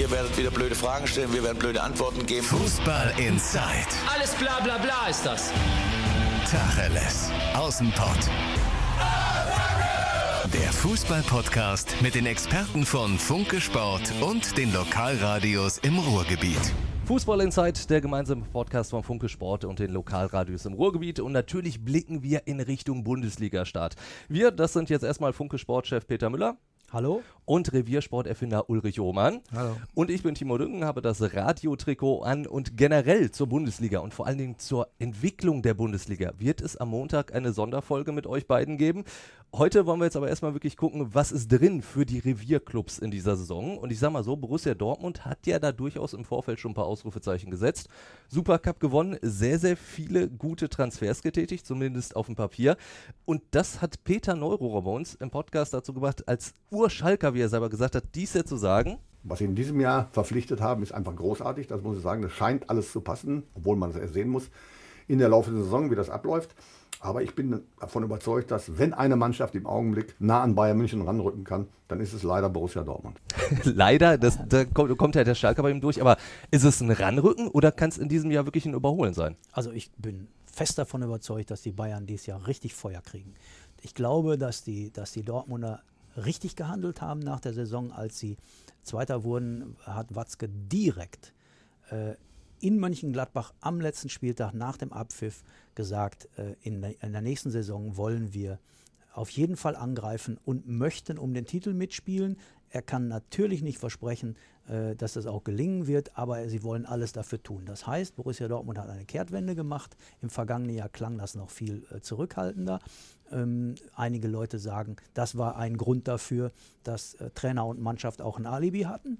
Ihr 0.00 0.10
werdet 0.10 0.34
wieder 0.38 0.50
blöde 0.50 0.74
Fragen 0.74 1.06
stellen, 1.06 1.30
wir 1.34 1.44
werden 1.44 1.58
blöde 1.58 1.82
Antworten 1.82 2.24
geben. 2.24 2.46
Fußball 2.46 3.12
Inside. 3.18 3.60
Alles 4.10 4.34
bla 4.34 4.58
bla 4.60 4.78
bla 4.78 5.08
ist 5.10 5.26
das. 5.26 5.52
Tacheles. 6.50 7.30
Außenpott. 7.52 8.30
Der 10.54 10.72
Fußball-Podcast 10.72 11.96
mit 12.00 12.14
den 12.14 12.24
Experten 12.24 12.86
von 12.86 13.18
Funke 13.18 13.60
Sport 13.60 14.10
und 14.22 14.56
den 14.56 14.72
Lokalradios 14.72 15.76
im 15.76 15.98
Ruhrgebiet. 15.98 16.72
Fußball 17.04 17.42
Insight, 17.42 17.90
der 17.90 18.00
gemeinsame 18.00 18.46
Podcast 18.50 18.92
von 18.92 19.02
Funke 19.02 19.28
Sport 19.28 19.66
und 19.66 19.80
den 19.80 19.90
Lokalradios 19.90 20.64
im 20.64 20.72
Ruhrgebiet. 20.72 21.20
Und 21.20 21.32
natürlich 21.32 21.84
blicken 21.84 22.22
wir 22.22 22.46
in 22.46 22.60
Richtung 22.60 23.04
Bundesliga-Start. 23.04 23.96
Wir, 24.30 24.50
das 24.50 24.72
sind 24.72 24.88
jetzt 24.88 25.02
erstmal 25.02 25.34
Funke 25.34 25.58
Sportchef 25.58 26.06
Peter 26.06 26.30
Müller. 26.30 26.56
Hallo. 26.92 27.22
Und 27.44 27.72
Reviersporterfinder 27.72 28.68
Ulrich 28.68 29.00
Ohmann. 29.00 29.42
Hallo. 29.54 29.76
Und 29.94 30.10
ich 30.10 30.24
bin 30.24 30.34
Timo 30.34 30.58
Düngen, 30.58 30.84
habe 30.84 31.00
das 31.00 31.22
Radiotrikot 31.22 32.22
an 32.22 32.48
und 32.48 32.76
generell 32.76 33.30
zur 33.30 33.46
Bundesliga 33.46 34.00
und 34.00 34.12
vor 34.12 34.26
allen 34.26 34.38
Dingen 34.38 34.58
zur 34.58 34.88
Entwicklung 34.98 35.62
der 35.62 35.74
Bundesliga 35.74 36.32
wird 36.38 36.60
es 36.60 36.76
am 36.76 36.88
Montag 36.88 37.32
eine 37.32 37.52
Sonderfolge 37.52 38.10
mit 38.10 38.26
euch 38.26 38.48
beiden 38.48 38.76
geben. 38.76 39.04
Heute 39.52 39.84
wollen 39.84 39.98
wir 39.98 40.04
jetzt 40.04 40.16
aber 40.16 40.28
erstmal 40.28 40.54
wirklich 40.54 40.76
gucken, 40.76 41.12
was 41.12 41.32
ist 41.32 41.48
drin 41.48 41.82
für 41.82 42.06
die 42.06 42.20
Revierclubs 42.20 43.00
in 43.00 43.10
dieser 43.10 43.34
Saison. 43.34 43.78
Und 43.78 43.90
ich 43.90 43.98
sag 43.98 44.12
mal 44.12 44.22
so, 44.22 44.36
Borussia 44.36 44.74
Dortmund 44.74 45.24
hat 45.24 45.44
ja 45.44 45.58
da 45.58 45.72
durchaus 45.72 46.12
im 46.12 46.24
Vorfeld 46.24 46.60
schon 46.60 46.70
ein 46.70 46.74
paar 46.74 46.86
Ausrufezeichen 46.86 47.50
gesetzt. 47.50 47.88
Supercup 48.28 48.78
gewonnen, 48.78 49.18
sehr, 49.22 49.58
sehr 49.58 49.76
viele 49.76 50.28
gute 50.28 50.68
Transfers 50.68 51.20
getätigt, 51.20 51.66
zumindest 51.66 52.14
auf 52.14 52.26
dem 52.26 52.36
Papier. 52.36 52.76
Und 53.24 53.42
das 53.50 53.82
hat 53.82 54.04
Peter 54.04 54.36
Neurohrer 54.36 54.82
bei 54.82 54.92
uns 54.92 55.16
im 55.16 55.30
Podcast 55.30 55.74
dazu 55.74 55.92
gebracht, 55.92 56.28
als 56.28 56.54
Urschalker, 56.70 57.34
wie 57.34 57.40
er 57.40 57.48
selber 57.48 57.70
gesagt 57.70 57.96
hat, 57.96 58.04
dies 58.14 58.32
hier 58.32 58.46
zu 58.46 58.56
sagen. 58.56 58.98
Was 59.24 59.40
sie 59.40 59.46
in 59.46 59.56
diesem 59.56 59.80
Jahr 59.80 60.10
verpflichtet 60.12 60.60
haben, 60.60 60.84
ist 60.84 60.92
einfach 60.92 61.16
großartig. 61.16 61.66
Das 61.66 61.82
muss 61.82 61.96
ich 61.96 62.04
sagen. 62.04 62.22
Das 62.22 62.32
scheint 62.32 62.70
alles 62.70 62.92
zu 62.92 63.00
passen, 63.00 63.42
obwohl 63.54 63.74
man 63.74 63.90
es 63.90 63.96
erst 63.96 64.14
sehen 64.14 64.28
muss 64.28 64.48
in 65.08 65.18
der 65.18 65.28
laufenden 65.28 65.64
Saison, 65.64 65.90
wie 65.90 65.96
das 65.96 66.08
abläuft. 66.08 66.54
Aber 67.02 67.22
ich 67.22 67.34
bin 67.34 67.62
davon 67.80 68.02
überzeugt, 68.02 68.50
dass 68.50 68.78
wenn 68.78 68.92
eine 68.92 69.16
Mannschaft 69.16 69.54
im 69.54 69.66
Augenblick 69.66 70.14
nah 70.18 70.42
an 70.42 70.54
Bayern 70.54 70.76
München 70.76 71.00
ranrücken 71.00 71.44
kann, 71.44 71.66
dann 71.88 71.98
ist 71.98 72.12
es 72.12 72.22
leider 72.22 72.50
Borussia 72.50 72.82
Dortmund. 72.82 73.18
leider, 73.64 74.18
das, 74.18 74.38
da 74.46 74.66
kommt, 74.66 74.96
kommt 74.98 75.14
ja 75.14 75.24
der 75.24 75.34
Schalke 75.34 75.62
bei 75.62 75.70
ihm 75.70 75.80
durch. 75.80 76.00
Aber 76.02 76.18
ist 76.50 76.62
es 76.62 76.82
ein 76.82 76.90
Ranrücken 76.90 77.48
oder 77.48 77.72
kann 77.72 77.88
es 77.88 77.96
in 77.96 78.10
diesem 78.10 78.30
Jahr 78.30 78.44
wirklich 78.44 78.66
ein 78.66 78.74
Überholen 78.74 79.14
sein? 79.14 79.36
Also 79.52 79.72
ich 79.72 79.90
bin 79.92 80.28
fest 80.44 80.76
davon 80.78 81.02
überzeugt, 81.02 81.50
dass 81.50 81.62
die 81.62 81.72
Bayern 81.72 82.06
dieses 82.06 82.26
Jahr 82.26 82.46
richtig 82.46 82.74
Feuer 82.74 83.00
kriegen. 83.00 83.34
Ich 83.80 83.94
glaube, 83.94 84.36
dass 84.36 84.62
die, 84.62 84.92
dass 84.92 85.12
die 85.12 85.22
Dortmunder 85.22 85.80
richtig 86.16 86.54
gehandelt 86.54 87.00
haben 87.00 87.20
nach 87.20 87.40
der 87.40 87.54
Saison, 87.54 87.92
als 87.92 88.18
sie 88.18 88.36
Zweiter 88.82 89.24
wurden, 89.24 89.76
hat 89.84 90.14
Watzke 90.14 90.50
direkt 90.50 91.32
äh, 91.90 92.14
in 92.60 92.78
Mönchengladbach 92.78 93.52
am 93.60 93.80
letzten 93.80 94.08
Spieltag 94.08 94.54
nach 94.54 94.76
dem 94.76 94.92
Abpfiff 94.92 95.42
gesagt, 95.74 96.28
äh, 96.36 96.54
in, 96.62 96.82
in 96.82 97.12
der 97.12 97.22
nächsten 97.22 97.50
Saison 97.50 97.96
wollen 97.96 98.34
wir 98.34 98.58
auf 99.12 99.30
jeden 99.30 99.56
Fall 99.56 99.76
angreifen 99.76 100.38
und 100.44 100.68
möchten 100.68 101.18
um 101.18 101.34
den 101.34 101.46
Titel 101.46 101.74
mitspielen. 101.74 102.36
Er 102.70 102.82
kann 102.82 103.08
natürlich 103.08 103.62
nicht 103.62 103.78
versprechen, 103.78 104.36
äh, 104.68 104.94
dass 104.94 105.14
das 105.14 105.26
auch 105.26 105.42
gelingen 105.42 105.86
wird, 105.88 106.16
aber 106.16 106.48
sie 106.48 106.62
wollen 106.62 106.86
alles 106.86 107.12
dafür 107.12 107.42
tun. 107.42 107.64
Das 107.66 107.86
heißt, 107.86 108.14
Borussia 108.14 108.46
Dortmund 108.46 108.78
hat 108.78 108.88
eine 108.88 109.04
Kehrtwende 109.04 109.54
gemacht. 109.56 109.96
Im 110.22 110.30
vergangenen 110.30 110.76
Jahr 110.76 110.88
klang 110.88 111.18
das 111.18 111.34
noch 111.34 111.50
viel 111.50 111.84
äh, 111.90 112.00
zurückhaltender. 112.00 112.78
Ähm, 113.32 113.74
einige 113.94 114.28
Leute 114.28 114.58
sagen, 114.58 114.96
das 115.14 115.36
war 115.36 115.56
ein 115.56 115.76
Grund 115.76 116.06
dafür, 116.06 116.52
dass 116.84 117.14
äh, 117.14 117.30
Trainer 117.30 117.66
und 117.66 117.80
Mannschaft 117.80 118.22
auch 118.22 118.38
ein 118.38 118.46
Alibi 118.46 118.82
hatten. 118.82 119.18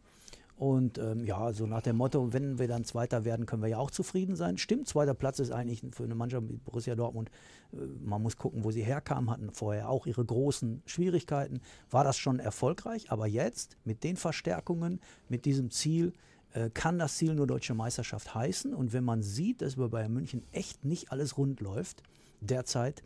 Und 0.60 0.98
ähm, 0.98 1.24
ja, 1.24 1.54
so 1.54 1.64
nach 1.64 1.80
dem 1.80 1.96
Motto, 1.96 2.34
wenn 2.34 2.58
wir 2.58 2.68
dann 2.68 2.84
Zweiter 2.84 3.24
werden, 3.24 3.46
können 3.46 3.62
wir 3.62 3.70
ja 3.70 3.78
auch 3.78 3.90
zufrieden 3.90 4.36
sein. 4.36 4.58
Stimmt, 4.58 4.88
zweiter 4.88 5.14
Platz 5.14 5.38
ist 5.38 5.52
eigentlich 5.52 5.82
für 5.92 6.04
eine 6.04 6.14
Mannschaft 6.14 6.50
wie 6.50 6.58
Borussia 6.58 6.94
Dortmund, 6.94 7.30
äh, 7.72 7.76
man 8.04 8.20
muss 8.20 8.36
gucken, 8.36 8.62
wo 8.62 8.70
sie 8.70 8.82
herkamen, 8.82 9.30
hatten 9.30 9.52
vorher 9.54 9.88
auch 9.88 10.04
ihre 10.04 10.22
großen 10.22 10.82
Schwierigkeiten. 10.84 11.62
War 11.88 12.04
das 12.04 12.18
schon 12.18 12.40
erfolgreich? 12.40 13.10
Aber 13.10 13.26
jetzt 13.26 13.78
mit 13.84 14.04
den 14.04 14.18
Verstärkungen, 14.18 15.00
mit 15.30 15.46
diesem 15.46 15.70
Ziel, 15.70 16.12
äh, 16.52 16.68
kann 16.68 16.98
das 16.98 17.16
Ziel 17.16 17.34
nur 17.34 17.46
deutsche 17.46 17.72
Meisterschaft 17.72 18.34
heißen. 18.34 18.74
Und 18.74 18.92
wenn 18.92 19.04
man 19.04 19.22
sieht, 19.22 19.62
dass 19.62 19.76
bei 19.76 19.88
Bayern 19.88 20.12
München 20.12 20.42
echt 20.52 20.84
nicht 20.84 21.10
alles 21.10 21.38
rund 21.38 21.62
läuft, 21.62 22.02
derzeit, 22.42 23.02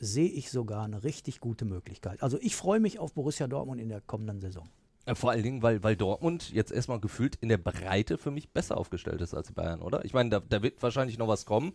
sehe 0.00 0.30
ich 0.30 0.50
sogar 0.50 0.82
eine 0.82 1.04
richtig 1.04 1.38
gute 1.38 1.64
Möglichkeit. 1.64 2.24
Also 2.24 2.38
ich 2.40 2.56
freue 2.56 2.80
mich 2.80 2.98
auf 2.98 3.12
Borussia 3.12 3.46
Dortmund 3.46 3.80
in 3.80 3.88
der 3.88 4.00
kommenden 4.00 4.40
Saison. 4.40 4.68
Äh, 5.08 5.14
vor 5.14 5.30
allen 5.30 5.42
Dingen, 5.42 5.62
weil, 5.62 5.82
weil 5.82 5.96
Dortmund 5.96 6.50
jetzt 6.52 6.70
erstmal 6.70 7.00
gefühlt 7.00 7.36
in 7.36 7.48
der 7.48 7.56
Breite 7.56 8.18
für 8.18 8.30
mich 8.30 8.50
besser 8.50 8.76
aufgestellt 8.76 9.20
ist 9.22 9.34
als 9.34 9.52
Bayern, 9.52 9.80
oder? 9.80 10.04
Ich 10.04 10.12
meine, 10.12 10.28
da, 10.28 10.40
da 10.40 10.62
wird 10.62 10.82
wahrscheinlich 10.82 11.18
noch 11.18 11.28
was 11.28 11.46
kommen. 11.46 11.72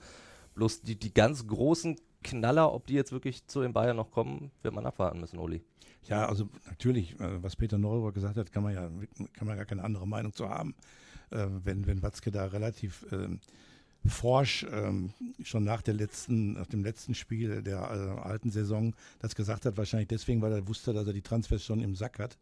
Bloß 0.54 0.84
die, 0.84 0.96
die 0.96 1.14
ganz 1.14 1.48
großen 1.48 2.00
Knaller, 2.24 2.72
ob 2.72 2.86
die 2.86 2.94
jetzt 2.94 3.12
wirklich 3.12 3.48
zu 3.48 3.62
den 3.62 3.74
Bayern 3.74 3.98
noch 3.98 4.12
kommen, 4.12 4.52
wird 4.62 4.76
man 4.76 4.86
abwarten 4.86 5.20
müssen, 5.20 5.40
Uli. 5.40 5.64
Ja, 6.08 6.28
also 6.28 6.48
natürlich, 6.68 7.20
äh, 7.20 7.42
was 7.42 7.56
Peter 7.56 7.80
Neurohr 7.80 8.14
gesagt 8.14 8.38
hat, 8.38 8.52
kann 8.52 8.62
man 8.62 8.74
ja 8.74 8.90
kann 9.34 9.48
man 9.48 9.58
gar 9.58 9.66
keine 9.66 9.84
andere 9.84 10.08
Meinung 10.08 10.34
zu 10.34 10.50
haben. 10.50 10.76
Äh, 11.32 11.48
wenn, 11.64 11.88
wenn 11.88 12.04
Watzke 12.04 12.30
da 12.30 12.46
relativ 12.46 13.06
ähm, 13.12 13.40
forsch 14.06 14.66
ähm, 14.72 15.14
schon 15.42 15.64
nach 15.64 15.82
der 15.82 15.96
letzten, 15.96 16.54
nach 16.54 16.68
dem 16.68 16.84
letzten 16.84 17.16
Spiel 17.16 17.64
der 17.64 17.80
äh, 17.80 18.22
alten 18.22 18.52
Saison 18.52 18.94
das 19.20 19.34
gesagt 19.34 19.66
hat, 19.66 19.78
wahrscheinlich 19.78 20.10
deswegen, 20.10 20.42
weil 20.42 20.52
er 20.52 20.68
wusste, 20.68 20.94
dass 20.94 21.08
er 21.08 21.14
die 21.14 21.22
Transfers 21.22 21.64
schon 21.64 21.82
im 21.82 21.96
Sack 21.96 22.20
hat. 22.20 22.38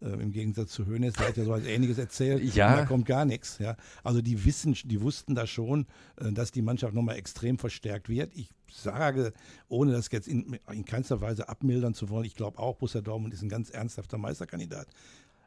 Äh, 0.00 0.08
Im 0.08 0.32
Gegensatz 0.32 0.72
zu 0.72 0.86
Hönes, 0.86 1.14
der 1.14 1.28
hat 1.28 1.36
ja 1.36 1.44
so 1.44 1.50
was 1.50 1.64
Ähnliches 1.64 1.98
erzählt. 1.98 2.42
Ja. 2.54 2.76
da 2.76 2.84
kommt 2.86 3.06
gar 3.06 3.24
nichts. 3.24 3.58
Ja. 3.58 3.76
Also 4.02 4.22
die 4.22 4.44
wissen, 4.44 4.74
die 4.84 5.00
wussten 5.00 5.34
da 5.34 5.46
schon, 5.46 5.86
äh, 6.16 6.32
dass 6.32 6.52
die 6.52 6.62
Mannschaft 6.62 6.94
nochmal 6.94 7.16
extrem 7.16 7.58
verstärkt 7.58 8.08
wird. 8.08 8.34
Ich 8.34 8.50
sage, 8.70 9.32
ohne 9.68 9.92
das 9.92 10.08
jetzt 10.10 10.28
in, 10.28 10.58
in 10.72 10.84
keinster 10.84 11.20
Weise 11.20 11.48
abmildern 11.48 11.94
zu 11.94 12.08
wollen, 12.08 12.24
ich 12.24 12.34
glaube 12.34 12.58
auch, 12.58 12.76
Borussia 12.76 13.00
Dortmund 13.00 13.32
ist 13.34 13.42
ein 13.42 13.48
ganz 13.48 13.70
ernsthafter 13.70 14.18
Meisterkandidat 14.18 14.88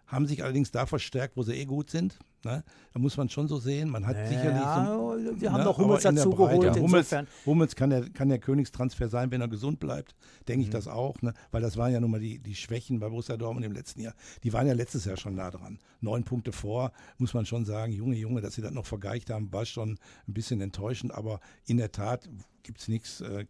haben 0.09 0.25
sich 0.25 0.43
allerdings 0.43 0.71
da 0.71 0.85
verstärkt, 0.85 1.37
wo 1.37 1.43
sie 1.43 1.53
eh 1.53 1.65
gut 1.65 1.89
sind. 1.89 2.17
Ne? 2.45 2.63
Da 2.93 2.99
muss 2.99 3.17
man 3.17 3.29
schon 3.29 3.47
so 3.47 3.59
sehen. 3.59 3.89
Man 3.89 4.07
hat 4.07 4.15
ja, 4.15 4.27
sicherlich. 4.27 4.61
So, 4.61 5.41
wir 5.41 5.51
haben 5.51 5.59
ne? 5.59 5.63
doch 5.65 5.77
Hummels 5.77 6.03
dazu 6.03 6.31
geholt. 6.31 6.75
Ja, 6.75 6.81
Hummels, 6.81 7.15
Hummels 7.45 7.75
kann, 7.75 7.89
der, 7.89 8.09
kann 8.09 8.29
der 8.29 8.39
Königstransfer 8.39 9.09
sein, 9.09 9.31
wenn 9.31 9.41
er 9.41 9.47
gesund 9.47 9.79
bleibt. 9.79 10.15
Denke 10.47 10.63
ich 10.63 10.69
mhm. 10.69 10.73
das 10.73 10.87
auch. 10.87 11.21
Ne? 11.21 11.33
Weil 11.51 11.61
das 11.61 11.77
waren 11.77 11.91
ja 11.91 11.99
nun 11.99 12.11
mal 12.11 12.19
die, 12.19 12.39
die 12.39 12.55
Schwächen 12.55 12.99
bei 12.99 13.09
Borussia 13.09 13.37
Dortmund 13.37 13.65
im 13.65 13.73
letzten 13.73 14.01
Jahr. 14.01 14.13
Die 14.43 14.53
waren 14.53 14.67
ja 14.67 14.73
letztes 14.73 15.05
Jahr 15.05 15.17
schon 15.17 15.35
nah 15.35 15.51
dran. 15.51 15.79
Neun 16.01 16.23
Punkte 16.23 16.51
vor, 16.51 16.91
muss 17.17 17.33
man 17.33 17.45
schon 17.45 17.65
sagen. 17.65 17.91
Junge, 17.91 18.15
Junge, 18.15 18.41
dass 18.41 18.55
sie 18.55 18.61
das 18.61 18.71
noch 18.71 18.85
vergeicht 18.85 19.29
haben, 19.29 19.51
war 19.51 19.65
schon 19.65 19.97
ein 20.27 20.33
bisschen 20.33 20.61
enttäuschend. 20.61 21.13
Aber 21.13 21.39
in 21.65 21.77
der 21.77 21.91
Tat 21.91 22.29
gibt 22.63 22.81
es 22.81 22.87
nichts. 22.87 23.21
Äh, 23.21 23.45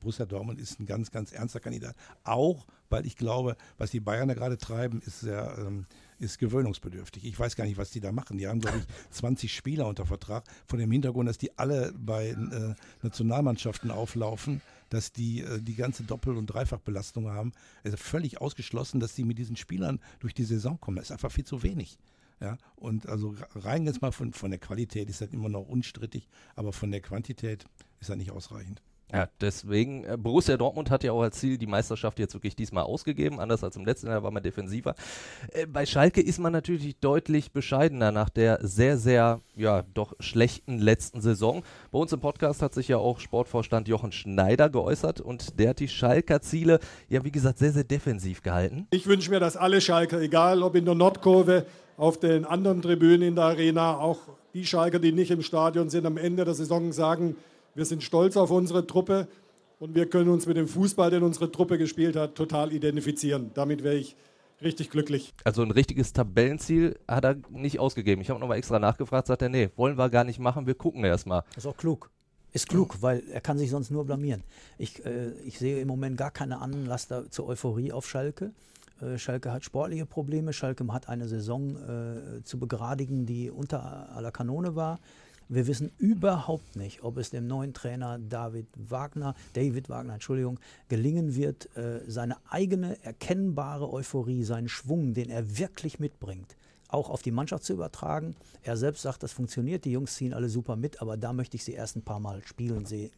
Borussia 0.00 0.26
Dortmund 0.26 0.58
ist 0.58 0.80
ein 0.80 0.86
ganz, 0.86 1.10
ganz 1.10 1.32
ernster 1.32 1.60
Kandidat. 1.60 1.94
Auch, 2.24 2.66
weil 2.88 3.06
ich 3.06 3.16
glaube, 3.16 3.56
was 3.78 3.90
die 3.90 4.00
Bayern 4.00 4.28
da 4.28 4.34
gerade 4.34 4.58
treiben, 4.58 5.02
ist 5.04 5.20
sehr, 5.20 5.54
ähm, 5.58 5.86
ist 6.22 6.38
gewöhnungsbedürftig. 6.38 7.24
Ich 7.24 7.38
weiß 7.38 7.56
gar 7.56 7.64
nicht, 7.64 7.76
was 7.76 7.90
die 7.90 8.00
da 8.00 8.12
machen. 8.12 8.38
Die 8.38 8.46
haben, 8.46 8.60
glaube 8.60 8.78
ich, 8.78 8.84
20 9.10 9.54
Spieler 9.54 9.86
unter 9.86 10.06
Vertrag. 10.06 10.44
Von 10.66 10.78
dem 10.78 10.90
Hintergrund, 10.90 11.28
dass 11.28 11.38
die 11.38 11.58
alle 11.58 11.92
bei 11.96 12.28
äh, 12.28 12.74
Nationalmannschaften 13.02 13.90
auflaufen, 13.90 14.62
dass 14.88 15.12
die 15.12 15.40
äh, 15.40 15.60
die 15.60 15.74
ganze 15.74 16.04
Doppel- 16.04 16.36
und 16.36 16.46
Dreifachbelastung 16.46 17.28
haben. 17.28 17.52
Es 17.82 17.92
ist 17.92 18.02
völlig 18.02 18.40
ausgeschlossen, 18.40 19.00
dass 19.00 19.14
die 19.14 19.24
mit 19.24 19.38
diesen 19.38 19.56
Spielern 19.56 20.00
durch 20.20 20.34
die 20.34 20.44
Saison 20.44 20.80
kommen. 20.80 20.96
Das 20.96 21.06
ist 21.06 21.12
einfach 21.12 21.32
viel 21.32 21.44
zu 21.44 21.62
wenig. 21.62 21.98
Ja, 22.40 22.58
und 22.74 23.08
also 23.08 23.36
rein 23.54 23.86
jetzt 23.86 24.02
mal 24.02 24.10
von, 24.10 24.32
von 24.32 24.50
der 24.50 24.58
Qualität 24.58 25.08
ist 25.08 25.20
das 25.20 25.30
immer 25.30 25.48
noch 25.48 25.68
unstrittig, 25.68 26.28
aber 26.56 26.72
von 26.72 26.90
der 26.90 27.00
Quantität 27.00 27.66
ist 28.00 28.10
das 28.10 28.16
nicht 28.16 28.32
ausreichend. 28.32 28.82
Ja, 29.12 29.28
deswegen, 29.40 30.04
äh, 30.04 30.16
Borussia 30.16 30.56
Dortmund 30.56 30.90
hat 30.90 31.04
ja 31.04 31.12
auch 31.12 31.20
als 31.20 31.38
Ziel 31.38 31.58
die 31.58 31.66
Meisterschaft 31.66 32.18
jetzt 32.18 32.32
wirklich 32.32 32.56
diesmal 32.56 32.84
ausgegeben, 32.84 33.40
anders 33.40 33.62
als 33.62 33.76
im 33.76 33.84
letzten 33.84 34.06
Jahr 34.06 34.22
war 34.22 34.30
man 34.30 34.42
defensiver. 34.42 34.94
Äh, 35.52 35.66
bei 35.66 35.84
Schalke 35.84 36.22
ist 36.22 36.38
man 36.38 36.52
natürlich 36.52 36.96
deutlich 36.98 37.52
bescheidener 37.52 38.10
nach 38.10 38.30
der 38.30 38.58
sehr, 38.62 38.96
sehr, 38.96 39.40
ja, 39.54 39.82
doch 39.92 40.14
schlechten 40.18 40.78
letzten 40.78 41.20
Saison. 41.20 41.62
Bei 41.90 41.98
uns 41.98 42.12
im 42.12 42.20
Podcast 42.20 42.62
hat 42.62 42.72
sich 42.72 42.88
ja 42.88 42.96
auch 42.96 43.20
Sportvorstand 43.20 43.86
Jochen 43.86 44.12
Schneider 44.12 44.70
geäußert 44.70 45.20
und 45.20 45.58
der 45.58 45.70
hat 45.70 45.80
die 45.80 45.88
Schalker 45.88 46.40
Ziele, 46.40 46.78
ja, 47.10 47.22
wie 47.22 47.32
gesagt, 47.32 47.58
sehr, 47.58 47.72
sehr 47.72 47.84
defensiv 47.84 48.42
gehalten. 48.42 48.86
Ich 48.90 49.06
wünsche 49.06 49.30
mir, 49.30 49.40
dass 49.40 49.58
alle 49.58 49.82
Schalker, 49.82 50.22
egal 50.22 50.62
ob 50.62 50.74
in 50.74 50.86
der 50.86 50.94
Nordkurve, 50.94 51.66
auf 51.98 52.18
den 52.18 52.46
anderen 52.46 52.80
Tribünen 52.80 53.28
in 53.28 53.34
der 53.34 53.44
Arena, 53.44 53.98
auch 53.98 54.18
die 54.54 54.64
Schalker, 54.64 54.98
die 54.98 55.12
nicht 55.12 55.30
im 55.30 55.42
Stadion 55.42 55.90
sind, 55.90 56.06
am 56.06 56.16
Ende 56.16 56.44
der 56.44 56.54
Saison 56.54 56.92
sagen, 56.92 57.36
wir 57.74 57.84
sind 57.84 58.02
stolz 58.02 58.36
auf 58.36 58.50
unsere 58.50 58.86
Truppe 58.86 59.28
und 59.78 59.94
wir 59.94 60.08
können 60.08 60.30
uns 60.30 60.46
mit 60.46 60.56
dem 60.56 60.68
Fußball, 60.68 61.10
den 61.10 61.22
unsere 61.22 61.50
Truppe 61.50 61.78
gespielt 61.78 62.16
hat, 62.16 62.34
total 62.34 62.72
identifizieren. 62.72 63.50
Damit 63.54 63.82
wäre 63.82 63.96
ich 63.96 64.16
richtig 64.62 64.90
glücklich. 64.90 65.34
Also 65.44 65.62
ein 65.62 65.70
richtiges 65.70 66.12
Tabellenziel 66.12 66.98
hat 67.08 67.24
er 67.24 67.36
nicht 67.50 67.80
ausgegeben. 67.80 68.22
Ich 68.22 68.30
habe 68.30 68.40
nochmal 68.40 68.58
extra 68.58 68.78
nachgefragt, 68.78 69.26
sagt 69.26 69.42
er, 69.42 69.48
nee, 69.48 69.70
wollen 69.76 69.98
wir 69.98 70.08
gar 70.08 70.24
nicht 70.24 70.38
machen, 70.38 70.66
wir 70.66 70.74
gucken 70.74 71.04
erstmal. 71.04 71.42
Das 71.54 71.64
ist 71.64 71.66
auch 71.66 71.76
klug. 71.76 72.10
Ist 72.52 72.68
klug, 72.68 73.00
weil 73.00 73.22
er 73.30 73.40
kann 73.40 73.56
sich 73.56 73.70
sonst 73.70 73.90
nur 73.90 74.04
blamieren. 74.04 74.42
Ich, 74.76 75.04
äh, 75.06 75.30
ich 75.44 75.58
sehe 75.58 75.80
im 75.80 75.88
Moment 75.88 76.18
gar 76.18 76.30
keine 76.30 76.60
Anlass 76.60 77.08
da 77.08 77.28
zur 77.30 77.48
Euphorie 77.48 77.92
auf 77.92 78.06
Schalke. 78.06 78.52
Äh, 79.00 79.18
Schalke 79.18 79.50
hat 79.50 79.64
sportliche 79.64 80.04
Probleme. 80.04 80.52
Schalke 80.52 80.86
hat 80.92 81.08
eine 81.08 81.28
Saison 81.28 81.76
äh, 81.76 82.44
zu 82.44 82.58
begradigen, 82.58 83.24
die 83.24 83.50
unter 83.50 84.10
aller 84.14 84.30
Kanone 84.32 84.76
war. 84.76 85.00
Wir 85.54 85.66
wissen 85.66 85.92
überhaupt 85.98 86.76
nicht, 86.76 87.02
ob 87.02 87.18
es 87.18 87.28
dem 87.28 87.46
neuen 87.46 87.74
Trainer 87.74 88.18
David 88.18 88.68
Wagner, 88.74 89.34
David 89.52 89.90
Wagner, 89.90 90.14
Entschuldigung, 90.14 90.58
gelingen 90.88 91.34
wird, 91.34 91.68
äh, 91.76 92.00
seine 92.06 92.38
eigene 92.48 92.96
erkennbare 93.04 93.92
Euphorie, 93.92 94.44
seinen 94.44 94.70
Schwung, 94.70 95.12
den 95.12 95.28
er 95.28 95.58
wirklich 95.58 96.00
mitbringt, 96.00 96.56
auch 96.88 97.10
auf 97.10 97.20
die 97.20 97.32
Mannschaft 97.32 97.64
zu 97.64 97.74
übertragen. 97.74 98.34
Er 98.62 98.78
selbst 98.78 99.02
sagt, 99.02 99.22
das 99.22 99.32
funktioniert, 99.32 99.84
die 99.84 99.92
Jungs 99.92 100.14
ziehen 100.14 100.32
alle 100.32 100.48
super 100.48 100.74
mit, 100.74 101.02
aber 101.02 101.18
da 101.18 101.34
möchte 101.34 101.58
ich 101.58 101.64
sie 101.64 101.74
erst 101.74 101.96
ein 101.96 102.02
paar 102.02 102.20
Mal 102.20 102.40
spielen, 102.46 102.86
se 102.86 102.96
äh, 102.96 103.10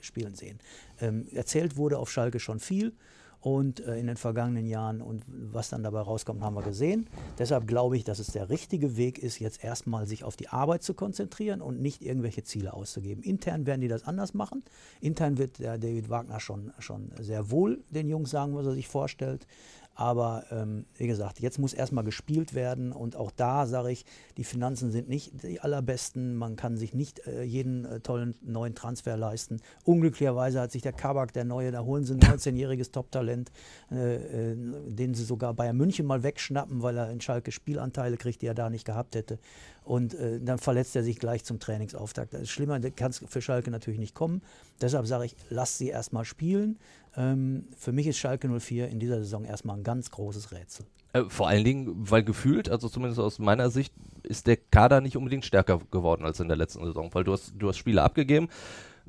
spielen 0.00 0.36
sehen. 0.36 0.60
Ähm, 1.00 1.26
erzählt 1.32 1.76
wurde 1.76 1.98
auf 1.98 2.08
Schalke 2.08 2.38
schon 2.38 2.60
viel 2.60 2.92
und 3.40 3.80
äh, 3.80 3.96
in 3.98 4.06
den 4.06 4.16
vergangenen 4.16 4.66
Jahren 4.66 5.00
und 5.00 5.24
was 5.26 5.70
dann 5.70 5.82
dabei 5.82 6.00
rauskommt, 6.00 6.42
haben 6.42 6.54
wir 6.54 6.62
gesehen. 6.62 7.06
Deshalb 7.38 7.66
glaube 7.66 7.96
ich, 7.96 8.04
dass 8.04 8.18
es 8.18 8.28
der 8.28 8.50
richtige 8.50 8.96
Weg 8.96 9.18
ist, 9.18 9.38
jetzt 9.38 9.64
erstmal 9.64 10.06
sich 10.06 10.24
auf 10.24 10.36
die 10.36 10.48
Arbeit 10.48 10.82
zu 10.82 10.94
konzentrieren 10.94 11.62
und 11.62 11.80
nicht 11.80 12.02
irgendwelche 12.02 12.42
Ziele 12.42 12.74
auszugeben. 12.74 13.22
Intern 13.22 13.66
werden 13.66 13.80
die 13.80 13.88
das 13.88 14.04
anders 14.04 14.34
machen. 14.34 14.62
Intern 15.00 15.38
wird 15.38 15.58
der 15.58 15.78
David 15.78 16.10
Wagner 16.10 16.40
schon, 16.40 16.72
schon 16.78 17.10
sehr 17.18 17.50
wohl 17.50 17.82
den 17.90 18.08
Jungs 18.08 18.30
sagen, 18.30 18.54
was 18.54 18.66
er 18.66 18.74
sich 18.74 18.88
vorstellt. 18.88 19.46
Aber 19.94 20.44
ähm, 20.50 20.86
wie 20.96 21.06
gesagt, 21.06 21.40
jetzt 21.40 21.58
muss 21.58 21.74
erstmal 21.74 22.04
gespielt 22.04 22.54
werden 22.54 22.90
und 22.92 23.16
auch 23.16 23.30
da 23.30 23.66
sage 23.66 23.90
ich, 23.90 24.06
die 24.38 24.44
Finanzen 24.44 24.90
sind 24.90 25.08
nicht 25.08 25.42
die 25.42 25.60
allerbesten. 25.60 26.36
Man 26.36 26.56
kann 26.56 26.78
sich 26.78 26.94
nicht 26.94 27.26
äh, 27.26 27.42
jeden 27.42 27.84
äh, 27.84 28.00
tollen 28.00 28.34
neuen 28.42 28.74
Transfer 28.74 29.16
leisten. 29.18 29.60
Unglücklicherweise 29.84 30.60
hat 30.60 30.72
sich 30.72 30.80
der 30.80 30.94
Kabak, 30.94 31.34
der 31.34 31.44
neue, 31.44 31.70
da 31.70 31.84
holen 31.84 32.04
sie 32.04 32.14
ein 32.14 32.20
19-jähriges 32.20 32.92
Top-Talent, 32.92 33.52
äh, 33.90 34.52
äh, 34.52 34.56
den 34.86 35.14
sie 35.14 35.24
sogar 35.24 35.52
Bayern 35.52 35.76
München 35.76 36.06
mal 36.06 36.22
wegschnappen, 36.22 36.82
weil 36.82 36.96
er 36.96 37.10
in 37.10 37.20
Schalke 37.20 37.52
Spielanteile 37.52 38.16
kriegt, 38.16 38.40
die 38.40 38.46
er 38.46 38.54
da 38.54 38.70
nicht 38.70 38.86
gehabt 38.86 39.14
hätte. 39.14 39.38
Und 39.84 40.14
äh, 40.14 40.40
dann 40.40 40.58
verletzt 40.58 40.94
er 40.94 41.02
sich 41.02 41.18
gleich 41.18 41.44
zum 41.44 41.58
Trainingsauftakt. 41.58 42.32
Das 42.32 42.42
ist 42.42 42.50
schlimmer 42.50 42.80
kann 42.90 43.10
es 43.10 43.24
für 43.26 43.42
Schalke 43.42 43.70
natürlich 43.70 43.98
nicht 44.00 44.14
kommen. 44.14 44.42
Deshalb 44.80 45.06
sage 45.06 45.26
ich, 45.26 45.36
lass 45.48 45.78
sie 45.78 45.88
erstmal 45.88 46.24
spielen. 46.24 46.78
Ähm, 47.16 47.66
für 47.76 47.92
mich 47.92 48.06
ist 48.06 48.18
Schalke 48.18 48.48
04 48.48 48.88
in 48.88 49.00
dieser 49.00 49.18
Saison 49.18 49.44
erstmal 49.44 49.76
ein 49.76 49.84
ganz 49.84 50.10
großes 50.10 50.52
Rätsel. 50.52 50.86
Äh, 51.12 51.24
vor 51.28 51.48
allen 51.48 51.64
Dingen, 51.64 51.92
weil 52.10 52.22
gefühlt, 52.22 52.68
also 52.68 52.88
zumindest 52.88 53.20
aus 53.20 53.38
meiner 53.38 53.70
Sicht, 53.70 53.92
ist 54.22 54.46
der 54.46 54.56
Kader 54.56 55.00
nicht 55.00 55.16
unbedingt 55.16 55.44
stärker 55.44 55.80
geworden 55.90 56.24
als 56.24 56.40
in 56.40 56.48
der 56.48 56.56
letzten 56.56 56.84
Saison, 56.84 57.12
weil 57.12 57.24
du 57.24 57.32
hast, 57.32 57.54
du 57.58 57.68
hast 57.68 57.78
Spiele 57.78 58.02
abgegeben, 58.02 58.48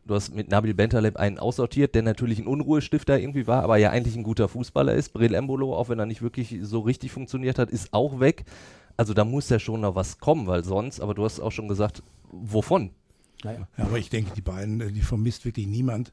du 0.06 0.16
hast 0.16 0.34
mit 0.34 0.50
Nabil 0.50 0.74
Bentaleb 0.74 1.18
einen 1.18 1.38
aussortiert, 1.38 1.94
der 1.94 2.02
natürlich 2.02 2.40
ein 2.40 2.48
Unruhestifter 2.48 3.20
irgendwie 3.20 3.46
war, 3.46 3.64
aber 3.64 3.78
ja 3.78 3.92
eigentlich 3.92 4.16
ein 4.16 4.24
guter 4.24 4.48
Fußballer 4.48 4.96
ist. 4.96 5.10
Brel 5.10 5.36
Embolo, 5.36 5.76
auch 5.76 5.90
wenn 5.90 6.00
er 6.00 6.06
nicht 6.06 6.22
wirklich 6.22 6.58
so 6.62 6.80
richtig 6.80 7.12
funktioniert 7.12 7.60
hat, 7.60 7.70
ist 7.70 7.94
auch 7.94 8.20
weg. 8.20 8.46
Also 8.98 9.14
da 9.14 9.26
muss 9.26 9.50
ja 9.50 9.60
schon 9.60 9.82
noch 9.82 9.96
was 9.96 10.18
kommen, 10.18 10.48
weil 10.48 10.64
sonst, 10.64 11.00
aber 11.02 11.14
du 11.14 11.24
hast 11.24 11.40
auch 11.40 11.52
schon 11.52 11.68
gesagt, 11.68 12.02
wovon? 12.32 12.92
Naja. 13.44 13.68
Ja, 13.78 13.86
aber 13.86 13.98
ich 13.98 14.10
denke, 14.10 14.32
die 14.36 14.42
beiden, 14.42 14.82
äh, 14.82 14.92
die 14.92 15.02
vermisst 15.02 15.46
wirklich 15.46 15.68
niemand. 15.68 16.12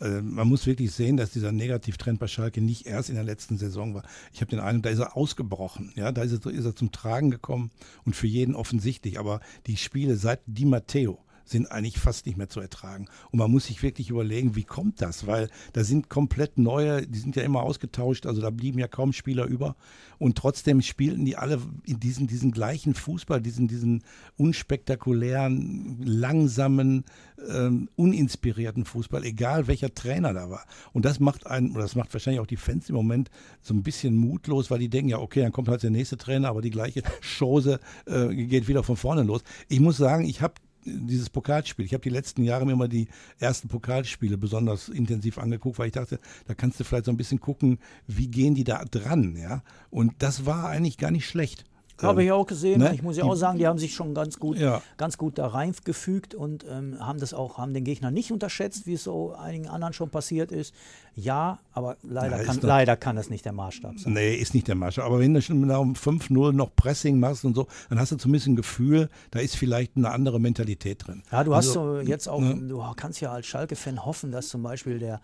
Äh, 0.00 0.22
man 0.22 0.48
muss 0.48 0.66
wirklich 0.66 0.92
sehen, 0.92 1.16
dass 1.16 1.30
dieser 1.30 1.52
Negativtrend 1.52 2.18
bei 2.18 2.26
Schalke 2.26 2.60
nicht 2.60 2.86
erst 2.86 3.08
in 3.08 3.14
der 3.14 3.24
letzten 3.24 3.58
Saison 3.58 3.94
war. 3.94 4.04
Ich 4.32 4.40
habe 4.40 4.50
den 4.50 4.60
Eindruck, 4.60 4.84
da 4.84 4.90
ist 4.90 4.98
er 4.98 5.16
ausgebrochen. 5.16 5.92
Ja, 5.96 6.12
da 6.12 6.22
ist 6.22 6.44
er, 6.44 6.50
ist 6.50 6.64
er 6.64 6.74
zum 6.74 6.92
Tragen 6.92 7.30
gekommen 7.30 7.70
und 8.04 8.16
für 8.16 8.26
jeden 8.26 8.54
offensichtlich. 8.54 9.18
Aber 9.18 9.40
die 9.66 9.76
Spiele 9.76 10.16
seit 10.16 10.40
Di 10.46 10.64
Matteo, 10.64 11.18
sind 11.44 11.70
eigentlich 11.70 11.98
fast 11.98 12.26
nicht 12.26 12.38
mehr 12.38 12.48
zu 12.48 12.60
ertragen. 12.60 13.06
Und 13.30 13.38
man 13.38 13.50
muss 13.50 13.66
sich 13.66 13.82
wirklich 13.82 14.10
überlegen, 14.10 14.56
wie 14.56 14.64
kommt 14.64 15.00
das? 15.02 15.26
Weil 15.26 15.48
da 15.72 15.84
sind 15.84 16.08
komplett 16.08 16.58
neue, 16.58 17.06
die 17.06 17.18
sind 17.18 17.36
ja 17.36 17.42
immer 17.42 17.62
ausgetauscht, 17.62 18.26
also 18.26 18.40
da 18.40 18.50
blieben 18.50 18.78
ja 18.78 18.88
kaum 18.88 19.12
Spieler 19.12 19.46
über. 19.46 19.76
Und 20.18 20.36
trotzdem 20.36 20.82
spielten 20.82 21.24
die 21.24 21.36
alle 21.36 21.60
in 21.84 21.98
diesen, 21.98 22.26
diesen 22.26 22.52
gleichen 22.52 22.94
Fußball, 22.94 23.40
diesen, 23.40 23.68
diesen 23.68 24.02
unspektakulären, 24.36 25.96
langsamen, 26.02 27.04
ähm, 27.48 27.88
uninspirierten 27.96 28.84
Fußball, 28.84 29.24
egal 29.24 29.66
welcher 29.66 29.94
Trainer 29.94 30.34
da 30.34 30.50
war. 30.50 30.66
Und 30.92 31.04
das 31.04 31.20
macht 31.20 31.46
einen, 31.46 31.72
oder 31.72 31.82
das 31.82 31.96
macht 31.96 32.12
wahrscheinlich 32.12 32.40
auch 32.40 32.46
die 32.46 32.56
Fans 32.56 32.88
im 32.88 32.94
Moment 32.94 33.30
so 33.62 33.74
ein 33.74 33.82
bisschen 33.82 34.16
mutlos, 34.16 34.70
weil 34.70 34.78
die 34.78 34.88
denken, 34.88 35.10
ja, 35.10 35.18
okay, 35.18 35.40
dann 35.40 35.52
kommt 35.52 35.68
halt 35.68 35.82
der 35.82 35.90
nächste 35.90 36.16
Trainer, 36.16 36.48
aber 36.48 36.62
die 36.62 36.70
gleiche 36.70 37.02
Chose 37.38 37.80
äh, 38.06 38.34
geht 38.34 38.68
wieder 38.68 38.82
von 38.82 38.96
vorne 38.96 39.22
los. 39.22 39.42
Ich 39.68 39.80
muss 39.80 39.96
sagen, 39.96 40.24
ich 40.24 40.42
habe 40.42 40.54
dieses 40.84 41.30
Pokalspiel. 41.30 41.84
Ich 41.84 41.94
habe 41.94 42.02
die 42.02 42.10
letzten 42.10 42.42
Jahre 42.42 42.66
mir 42.66 42.72
immer 42.72 42.88
die 42.88 43.08
ersten 43.38 43.68
Pokalspiele 43.68 44.38
besonders 44.38 44.88
intensiv 44.88 45.38
angeguckt, 45.38 45.78
weil 45.78 45.86
ich 45.86 45.92
dachte, 45.92 46.18
da 46.46 46.54
kannst 46.54 46.80
du 46.80 46.84
vielleicht 46.84 47.06
so 47.06 47.10
ein 47.10 47.16
bisschen 47.16 47.40
gucken, 47.40 47.78
wie 48.06 48.28
gehen 48.28 48.54
die 48.54 48.64
da 48.64 48.84
dran, 48.84 49.36
ja. 49.36 49.62
Und 49.90 50.14
das 50.18 50.46
war 50.46 50.68
eigentlich 50.68 50.98
gar 50.98 51.10
nicht 51.10 51.28
schlecht. 51.28 51.64
Habe 52.02 52.24
ich 52.24 52.32
auch 52.32 52.46
gesehen. 52.46 52.80
Ne? 52.80 52.94
Ich 52.94 53.02
muss 53.02 53.16
ja 53.16 53.24
auch 53.24 53.34
sagen, 53.34 53.58
die 53.58 53.66
haben 53.66 53.78
sich 53.78 53.94
schon 53.94 54.14
ganz 54.14 54.38
gut, 54.38 54.58
ja. 54.58 54.82
ganz 54.96 55.18
gut 55.18 55.38
da 55.38 55.48
reingefügt 55.48 56.34
und 56.34 56.64
ähm, 56.68 56.96
haben 56.98 57.18
das 57.18 57.34
auch, 57.34 57.58
haben 57.58 57.74
den 57.74 57.84
Gegner 57.84 58.10
nicht 58.10 58.32
unterschätzt, 58.32 58.86
wie 58.86 58.94
es 58.94 59.04
so 59.04 59.34
einigen 59.34 59.68
anderen 59.68 59.92
schon 59.92 60.10
passiert 60.10 60.52
ist. 60.52 60.74
Ja, 61.14 61.58
aber 61.72 61.96
leider, 62.02 62.38
ja, 62.38 62.44
kann, 62.44 62.56
doch, 62.56 62.68
leider 62.68 62.96
kann 62.96 63.16
das 63.16 63.30
nicht 63.30 63.44
der 63.44 63.52
Maßstab 63.52 63.98
sein. 63.98 64.12
Nee, 64.12 64.34
ist 64.34 64.54
nicht 64.54 64.68
der 64.68 64.74
Maßstab. 64.74 65.04
Aber 65.04 65.20
wenn 65.20 65.34
du 65.34 65.42
schon 65.42 65.70
um 65.70 65.94
5-0 65.94 66.52
noch 66.52 66.74
Pressing 66.74 67.18
machst 67.18 67.44
und 67.44 67.54
so, 67.54 67.66
dann 67.88 67.98
hast 67.98 68.12
du 68.12 68.16
zumindest 68.16 68.48
ein 68.48 68.56
Gefühl, 68.56 69.08
da 69.30 69.40
ist 69.40 69.56
vielleicht 69.56 69.96
eine 69.96 70.10
andere 70.10 70.40
Mentalität 70.40 71.06
drin. 71.06 71.22
Ja, 71.30 71.44
du 71.44 71.52
also, 71.52 71.68
hast 71.68 71.74
so 71.74 72.00
jetzt 72.00 72.28
auch, 72.28 72.40
ne? 72.40 72.56
du 72.68 72.84
kannst 72.96 73.20
ja 73.20 73.32
als 73.32 73.46
Schalke-Fan 73.46 74.04
hoffen, 74.04 74.32
dass 74.32 74.48
zum 74.48 74.62
Beispiel 74.62 74.98
der, 74.98 75.20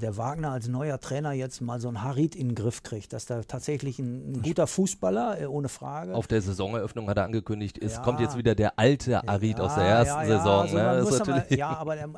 der 0.00 0.16
Wagner 0.16 0.52
als 0.52 0.68
neuer 0.68 1.00
Trainer 1.00 1.32
jetzt 1.32 1.60
mal 1.60 1.80
so 1.80 1.88
einen 1.88 2.02
Harit 2.02 2.36
in 2.36 2.50
den 2.50 2.54
Griff 2.54 2.82
kriegt, 2.82 3.12
dass 3.12 3.26
da 3.26 3.42
tatsächlich 3.42 3.98
ein, 3.98 4.34
ein 4.34 4.42
guter 4.42 4.66
Fußballer, 4.66 5.40
äh, 5.40 5.46
ohne 5.46 5.68
Frage. 5.68 6.14
Auf 6.14 6.26
der 6.26 6.42
Saisoneröffnung 6.42 7.08
hat 7.08 7.16
er 7.16 7.24
angekündigt, 7.24 7.78
es 7.80 7.94
ja. 7.94 8.02
kommt 8.02 8.20
jetzt 8.20 8.36
wieder 8.36 8.54
der 8.54 8.78
alte 8.78 9.22
Harit 9.22 9.58
ja, 9.58 9.64
aus 9.64 9.74
der 9.74 9.84
ersten 9.84 10.28
ja, 10.28 10.38
Saison. 10.38 10.78
Also 10.78 11.24
ne? 11.24 11.34
aber, 11.34 11.54
ja, 11.54 11.68
aber 11.76 11.96
der, 11.96 12.08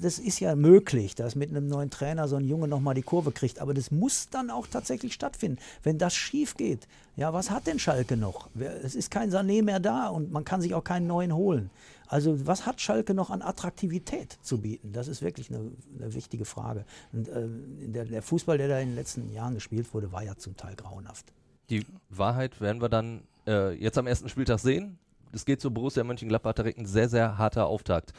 das 0.00 0.18
ist 0.18 0.40
ja 0.40 0.56
möglich, 0.56 1.14
dass 1.14 1.34
mit 1.34 1.50
einem 1.50 1.68
neuen 1.68 1.90
Trainer 1.90 2.28
so 2.28 2.39
ein 2.40 2.48
Junge 2.48 2.68
nochmal 2.68 2.94
die 2.94 3.02
Kurve 3.02 3.32
kriegt. 3.32 3.60
Aber 3.60 3.74
das 3.74 3.90
muss 3.90 4.28
dann 4.30 4.50
auch 4.50 4.66
tatsächlich 4.66 5.14
stattfinden. 5.14 5.58
Wenn 5.82 5.98
das 5.98 6.14
schief 6.14 6.56
geht, 6.56 6.88
ja, 7.16 7.32
was 7.32 7.50
hat 7.50 7.66
denn 7.66 7.78
Schalke 7.78 8.16
noch? 8.16 8.48
Es 8.82 8.94
ist 8.94 9.10
kein 9.10 9.30
Sané 9.30 9.62
mehr 9.62 9.80
da 9.80 10.08
und 10.08 10.32
man 10.32 10.44
kann 10.44 10.60
sich 10.60 10.74
auch 10.74 10.84
keinen 10.84 11.06
neuen 11.06 11.34
holen. 11.34 11.70
Also 12.08 12.46
was 12.46 12.66
hat 12.66 12.80
Schalke 12.80 13.14
noch 13.14 13.30
an 13.30 13.40
Attraktivität 13.40 14.38
zu 14.42 14.60
bieten? 14.60 14.92
Das 14.92 15.06
ist 15.06 15.22
wirklich 15.22 15.48
eine, 15.50 15.70
eine 15.98 16.12
wichtige 16.12 16.44
Frage. 16.44 16.84
Und, 17.12 17.28
äh, 17.28 17.46
der, 17.86 18.04
der 18.04 18.22
Fußball, 18.22 18.58
der 18.58 18.68
da 18.68 18.78
in 18.80 18.88
den 18.88 18.96
letzten 18.96 19.30
Jahren 19.32 19.54
gespielt 19.54 19.92
wurde, 19.94 20.10
war 20.10 20.24
ja 20.24 20.36
zum 20.36 20.56
Teil 20.56 20.74
grauenhaft. 20.74 21.26
Die 21.70 21.86
Wahrheit 22.08 22.60
werden 22.60 22.82
wir 22.82 22.88
dann 22.88 23.22
äh, 23.46 23.72
jetzt 23.74 23.96
am 23.96 24.08
ersten 24.08 24.28
Spieltag 24.28 24.58
sehen. 24.58 24.98
Es 25.32 25.44
geht 25.44 25.60
zu 25.60 25.70
Borussia 25.70 26.02
Mönchengladbach 26.02 26.54
direkt 26.54 26.78
ein 26.78 26.86
sehr, 26.86 27.08
sehr 27.08 27.38
harter 27.38 27.66
Auftakt. 27.66 28.12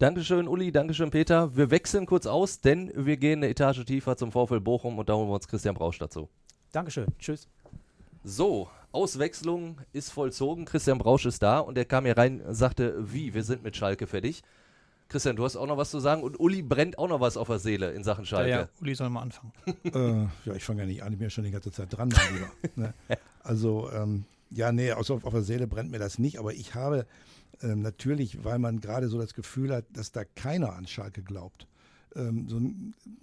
Dankeschön, 0.00 0.48
Uli, 0.48 0.72
Dankeschön, 0.72 1.10
Peter. 1.12 1.56
Wir 1.56 1.70
wechseln 1.70 2.04
kurz 2.04 2.26
aus, 2.26 2.60
denn 2.60 2.90
wir 2.96 3.16
gehen 3.16 3.38
eine 3.38 3.48
Etage 3.48 3.84
tiefer 3.84 4.16
zum 4.16 4.32
VfL 4.32 4.58
Bochum 4.58 4.98
und 4.98 5.08
da 5.08 5.14
holen 5.14 5.28
wir 5.28 5.34
uns 5.34 5.46
Christian 5.46 5.76
Brausch 5.76 5.98
dazu. 5.98 6.28
Dankeschön, 6.72 7.06
tschüss. 7.20 7.46
So, 8.24 8.68
Auswechslung 8.90 9.80
ist 9.92 10.10
vollzogen. 10.10 10.64
Christian 10.64 10.98
Brausch 10.98 11.26
ist 11.26 11.44
da 11.44 11.60
und 11.60 11.78
er 11.78 11.84
kam 11.84 12.06
hier 12.06 12.16
rein, 12.16 12.42
sagte, 12.50 12.96
wie, 13.12 13.34
wir 13.34 13.44
sind 13.44 13.62
mit 13.62 13.76
Schalke 13.76 14.08
fertig. 14.08 14.42
Christian, 15.08 15.36
du 15.36 15.44
hast 15.44 15.54
auch 15.54 15.66
noch 15.66 15.76
was 15.76 15.90
zu 15.90 16.00
sagen 16.00 16.24
und 16.24 16.40
Uli 16.40 16.62
brennt 16.62 16.98
auch 16.98 17.08
noch 17.08 17.20
was 17.20 17.36
auf 17.36 17.46
der 17.46 17.60
Seele 17.60 17.92
in 17.92 18.02
Sachen 18.02 18.26
Schalke. 18.26 18.50
Ja, 18.50 18.60
ja 18.62 18.68
Uli 18.80 18.96
soll 18.96 19.10
mal 19.10 19.22
anfangen. 19.22 19.52
äh, 19.84 20.48
ja, 20.48 20.56
ich 20.56 20.64
fange 20.64 20.80
ja 20.80 20.86
nicht 20.86 21.04
an, 21.04 21.12
ich 21.12 21.18
bin 21.18 21.26
ja 21.26 21.30
schon 21.30 21.44
die 21.44 21.52
ganze 21.52 21.70
Zeit 21.70 21.96
dran, 21.96 22.08
mein 22.08 22.34
Lieber. 22.34 22.50
Ne? 22.74 22.94
Also, 23.44 23.90
ähm, 23.92 24.24
ja, 24.50 24.72
nee, 24.72 24.90
auf, 24.90 25.10
auf 25.10 25.32
der 25.32 25.42
Seele 25.42 25.66
brennt 25.66 25.90
mir 25.90 25.98
das 25.98 26.18
nicht, 26.18 26.38
aber 26.38 26.54
ich 26.54 26.74
habe 26.74 27.06
ähm, 27.64 27.80
natürlich, 27.80 28.44
weil 28.44 28.58
man 28.58 28.80
gerade 28.80 29.08
so 29.08 29.18
das 29.18 29.34
Gefühl 29.34 29.74
hat, 29.74 29.86
dass 29.92 30.12
da 30.12 30.24
keiner 30.24 30.74
an 30.74 30.86
Schalke 30.86 31.22
glaubt. 31.22 31.66
Ähm, 32.14 32.48
so 32.48 32.60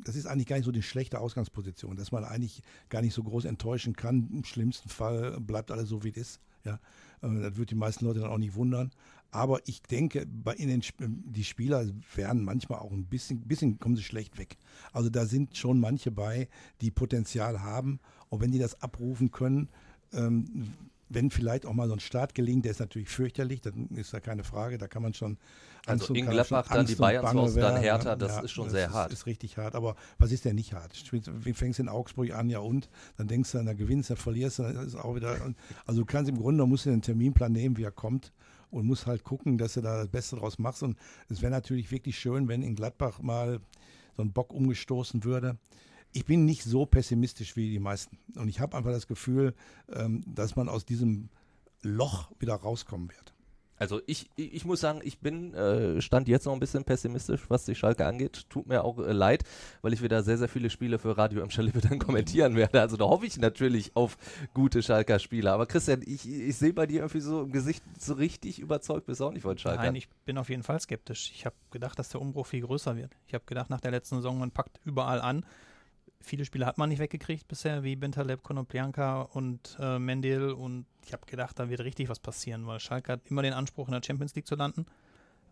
das 0.03 0.15
ist 0.15 0.25
eigentlich 0.25 0.47
gar 0.47 0.55
nicht 0.57 0.65
so 0.65 0.71
die 0.71 0.83
schlechte 0.83 1.19
Ausgangsposition, 1.19 1.95
dass 1.95 2.11
man 2.11 2.25
eigentlich 2.25 2.61
gar 2.89 3.01
nicht 3.01 3.13
so 3.13 3.23
groß 3.23 3.45
enttäuschen 3.45 3.95
kann. 3.95 4.29
Im 4.33 4.43
schlimmsten 4.43 4.89
Fall 4.89 5.39
bleibt 5.39 5.71
alles 5.71 5.89
so, 5.89 6.03
wie 6.03 6.09
es 6.09 6.17
ist. 6.17 6.39
Ja, 6.65 6.79
äh, 7.21 7.41
das 7.41 7.55
wird 7.55 7.71
die 7.71 7.75
meisten 7.75 8.05
Leute 8.05 8.19
dann 8.19 8.31
auch 8.31 8.37
nicht 8.37 8.55
wundern. 8.55 8.91
Aber 9.33 9.59
ich 9.65 9.81
denke, 9.83 10.25
bei 10.25 10.53
in 10.55 10.67
den, 10.67 10.83
die 10.99 11.45
Spieler 11.45 11.85
werden 12.15 12.43
manchmal 12.43 12.79
auch 12.79 12.91
ein 12.91 13.05
bisschen, 13.05 13.39
bisschen 13.41 13.79
kommen 13.79 13.95
sie 13.95 14.03
schlecht 14.03 14.37
weg. 14.37 14.57
Also 14.91 15.09
da 15.09 15.25
sind 15.25 15.55
schon 15.55 15.79
manche 15.79 16.11
bei, 16.11 16.49
die 16.81 16.91
Potenzial 16.91 17.61
haben. 17.61 17.99
Und 18.27 18.41
wenn 18.41 18.51
die 18.51 18.59
das 18.59 18.81
abrufen 18.81 19.31
können, 19.31 19.69
ähm, 20.11 20.73
wenn 21.13 21.29
vielleicht 21.29 21.65
auch 21.65 21.73
mal 21.73 21.87
so 21.87 21.93
ein 21.93 21.99
Start 21.99 22.33
gelingt, 22.35 22.65
der 22.65 22.71
ist 22.71 22.79
natürlich 22.79 23.09
fürchterlich, 23.09 23.61
dann 23.61 23.87
ist 23.89 24.13
da 24.13 24.19
keine 24.19 24.43
Frage, 24.43 24.77
da 24.77 24.87
kann 24.87 25.01
man 25.01 25.13
schon 25.13 25.37
also 25.85 26.13
in 26.13 26.25
Gladbach 26.25 26.67
dann 26.67 26.85
die 26.85 26.95
Bayern 26.95 27.25
zu 27.25 27.33
Hause, 27.33 27.59
dann 27.59 27.81
Hertha, 27.81 28.15
das 28.15 28.37
ja, 28.37 28.41
ist 28.41 28.51
schon 28.51 28.65
das 28.65 28.73
sehr 28.73 28.87
ist, 28.87 28.93
hart. 28.93 29.11
Das 29.11 29.19
ist 29.19 29.25
richtig 29.25 29.57
hart, 29.57 29.75
aber 29.75 29.95
was 30.19 30.31
ist 30.31 30.45
denn 30.45 30.55
nicht 30.55 30.73
hart? 30.73 31.11
Du 31.11 31.53
fängst 31.53 31.79
in 31.79 31.89
Augsburg 31.89 32.31
an, 32.31 32.49
ja 32.49 32.59
und, 32.59 32.89
dann 33.17 33.27
denkst 33.27 33.51
du, 33.51 33.63
dann 33.63 33.77
gewinnst, 33.77 34.09
dann 34.09 34.17
verlierst 34.17 34.59
du, 34.59 34.63
dann 34.63 34.85
ist 34.85 34.95
auch 34.95 35.15
wieder, 35.15 35.37
also 35.85 36.01
du 36.01 36.05
kannst 36.05 36.29
im 36.29 36.37
Grunde, 36.37 36.65
musst 36.65 36.85
du 36.85 36.91
den 36.91 37.01
Terminplan 37.01 37.51
nehmen, 37.51 37.77
wie 37.77 37.83
er 37.83 37.91
kommt 37.91 38.31
und 38.69 38.85
musst 38.85 39.05
halt 39.05 39.23
gucken, 39.23 39.57
dass 39.57 39.73
du 39.73 39.81
da 39.81 39.97
das 39.97 40.07
Beste 40.07 40.37
draus 40.37 40.59
machst 40.59 40.83
und 40.83 40.97
es 41.29 41.41
wäre 41.41 41.51
natürlich 41.51 41.91
wirklich 41.91 42.17
schön, 42.17 42.47
wenn 42.47 42.63
in 42.63 42.75
Gladbach 42.75 43.21
mal 43.21 43.59
so 44.15 44.23
ein 44.23 44.31
Bock 44.31 44.53
umgestoßen 44.53 45.23
würde. 45.23 45.57
Ich 46.13 46.25
bin 46.25 46.45
nicht 46.45 46.63
so 46.63 46.85
pessimistisch 46.85 47.55
wie 47.55 47.69
die 47.69 47.79
meisten. 47.79 48.17
Und 48.35 48.47
ich 48.49 48.59
habe 48.59 48.77
einfach 48.77 48.91
das 48.91 49.07
Gefühl, 49.07 49.53
ähm, 49.91 50.23
dass 50.27 50.55
man 50.55 50.69
aus 50.69 50.85
diesem 50.85 51.29
Loch 51.81 52.31
wieder 52.39 52.55
rauskommen 52.55 53.09
wird. 53.09 53.33
Also 53.81 53.99
ich, 54.05 54.29
ich, 54.35 54.53
ich 54.53 54.65
muss 54.65 54.79
sagen, 54.79 55.01
ich 55.03 55.17
bin 55.17 55.55
äh, 55.55 56.03
stand 56.03 56.27
jetzt 56.27 56.45
noch 56.45 56.53
ein 56.53 56.59
bisschen 56.59 56.83
pessimistisch, 56.83 57.41
was 57.47 57.65
die 57.65 57.73
Schalke 57.73 58.05
angeht. 58.05 58.45
Tut 58.47 58.67
mir 58.67 58.83
auch 58.83 58.99
äh, 58.99 59.11
leid, 59.11 59.43
weil 59.81 59.91
ich 59.91 60.03
wieder 60.03 60.21
sehr, 60.21 60.37
sehr 60.37 60.49
viele 60.49 60.69
Spiele 60.69 60.99
für 60.99 61.17
Radio 61.17 61.41
im 61.41 61.49
Schalippe 61.49 61.81
dann 61.81 61.97
kommentieren 61.99 62.55
werde. 62.55 62.79
Also 62.79 62.95
da 62.95 63.05
hoffe 63.05 63.25
ich 63.25 63.39
natürlich 63.39 63.95
auf 63.95 64.17
gute 64.53 64.83
Schalker 64.83 65.17
Spiele. 65.17 65.51
Aber 65.51 65.65
Christian, 65.65 66.03
ich, 66.05 66.29
ich 66.29 66.55
sehe 66.57 66.73
bei 66.73 66.85
dir 66.85 66.99
irgendwie 66.99 67.21
so 67.21 67.41
im 67.41 67.51
Gesicht 67.51 67.83
so 67.97 68.13
richtig 68.13 68.59
überzeugt 68.59 69.07
bist 69.07 69.19
auch 69.19 69.31
nicht 69.31 69.41
von 69.41 69.57
Schalke. 69.57 69.81
Nein, 69.81 69.95
ich 69.95 70.07
bin 70.25 70.37
auf 70.37 70.49
jeden 70.49 70.61
Fall 70.61 70.79
skeptisch. 70.79 71.31
Ich 71.33 71.47
habe 71.47 71.55
gedacht, 71.71 71.97
dass 71.97 72.09
der 72.09 72.21
Umbruch 72.21 72.45
viel 72.45 72.61
größer 72.61 72.95
wird. 72.95 73.17
Ich 73.25 73.33
habe 73.33 73.45
gedacht, 73.47 73.71
nach 73.71 73.81
der 73.81 73.89
letzten 73.89 74.17
Saison, 74.17 74.37
man 74.37 74.51
packt 74.51 74.79
überall 74.85 75.21
an 75.21 75.43
viele 76.21 76.45
Spiele 76.45 76.65
hat 76.65 76.77
man 76.77 76.89
nicht 76.89 76.99
weggekriegt 76.99 77.47
bisher, 77.47 77.83
wie 77.83 77.95
Bentaleb, 77.95 78.43
Konoplyanka 78.43 79.21
und 79.21 79.77
äh, 79.79 79.99
Mendel. 79.99 80.51
Und 80.51 80.85
ich 81.05 81.13
habe 81.13 81.25
gedacht, 81.25 81.57
da 81.59 81.69
wird 81.69 81.81
richtig 81.81 82.09
was 82.09 82.19
passieren, 82.19 82.65
weil 82.67 82.79
Schalke 82.79 83.13
hat 83.13 83.21
immer 83.25 83.41
den 83.41 83.53
Anspruch, 83.53 83.87
in 83.87 83.93
der 83.93 84.01
Champions 84.03 84.35
League 84.35 84.47
zu 84.47 84.55
landen. 84.55 84.85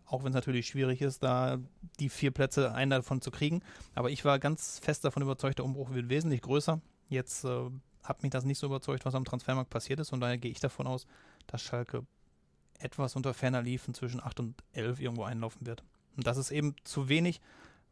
Auch 0.06 0.24
wenn 0.24 0.30
es 0.30 0.34
natürlich 0.34 0.66
schwierig 0.66 1.02
ist, 1.02 1.22
da 1.22 1.58
die 2.00 2.08
vier 2.08 2.32
Plätze, 2.32 2.72
einen 2.74 2.90
davon 2.90 3.20
zu 3.20 3.30
kriegen. 3.30 3.62
Aber 3.94 4.10
ich 4.10 4.24
war 4.24 4.38
ganz 4.38 4.78
fest 4.80 5.04
davon 5.04 5.22
überzeugt, 5.22 5.58
der 5.58 5.64
Umbruch 5.64 5.90
wird 5.90 6.08
wesentlich 6.08 6.42
größer. 6.42 6.80
Jetzt 7.08 7.44
äh, 7.44 7.70
hat 8.02 8.22
mich 8.22 8.30
das 8.30 8.44
nicht 8.44 8.58
so 8.58 8.66
überzeugt, 8.66 9.04
was 9.04 9.14
am 9.14 9.24
Transfermarkt 9.24 9.70
passiert 9.70 10.00
ist. 10.00 10.12
Und 10.12 10.20
daher 10.20 10.38
gehe 10.38 10.50
ich 10.50 10.60
davon 10.60 10.86
aus, 10.86 11.06
dass 11.46 11.62
Schalke 11.62 12.04
etwas 12.78 13.14
unter 13.14 13.34
ferner 13.34 13.62
Liefen 13.62 13.94
zwischen 13.94 14.22
8 14.22 14.40
und 14.40 14.54
11 14.72 15.00
irgendwo 15.00 15.24
einlaufen 15.24 15.66
wird. 15.66 15.84
Und 16.16 16.26
das 16.26 16.36
ist 16.36 16.50
eben 16.50 16.74
zu 16.84 17.08
wenig, 17.08 17.40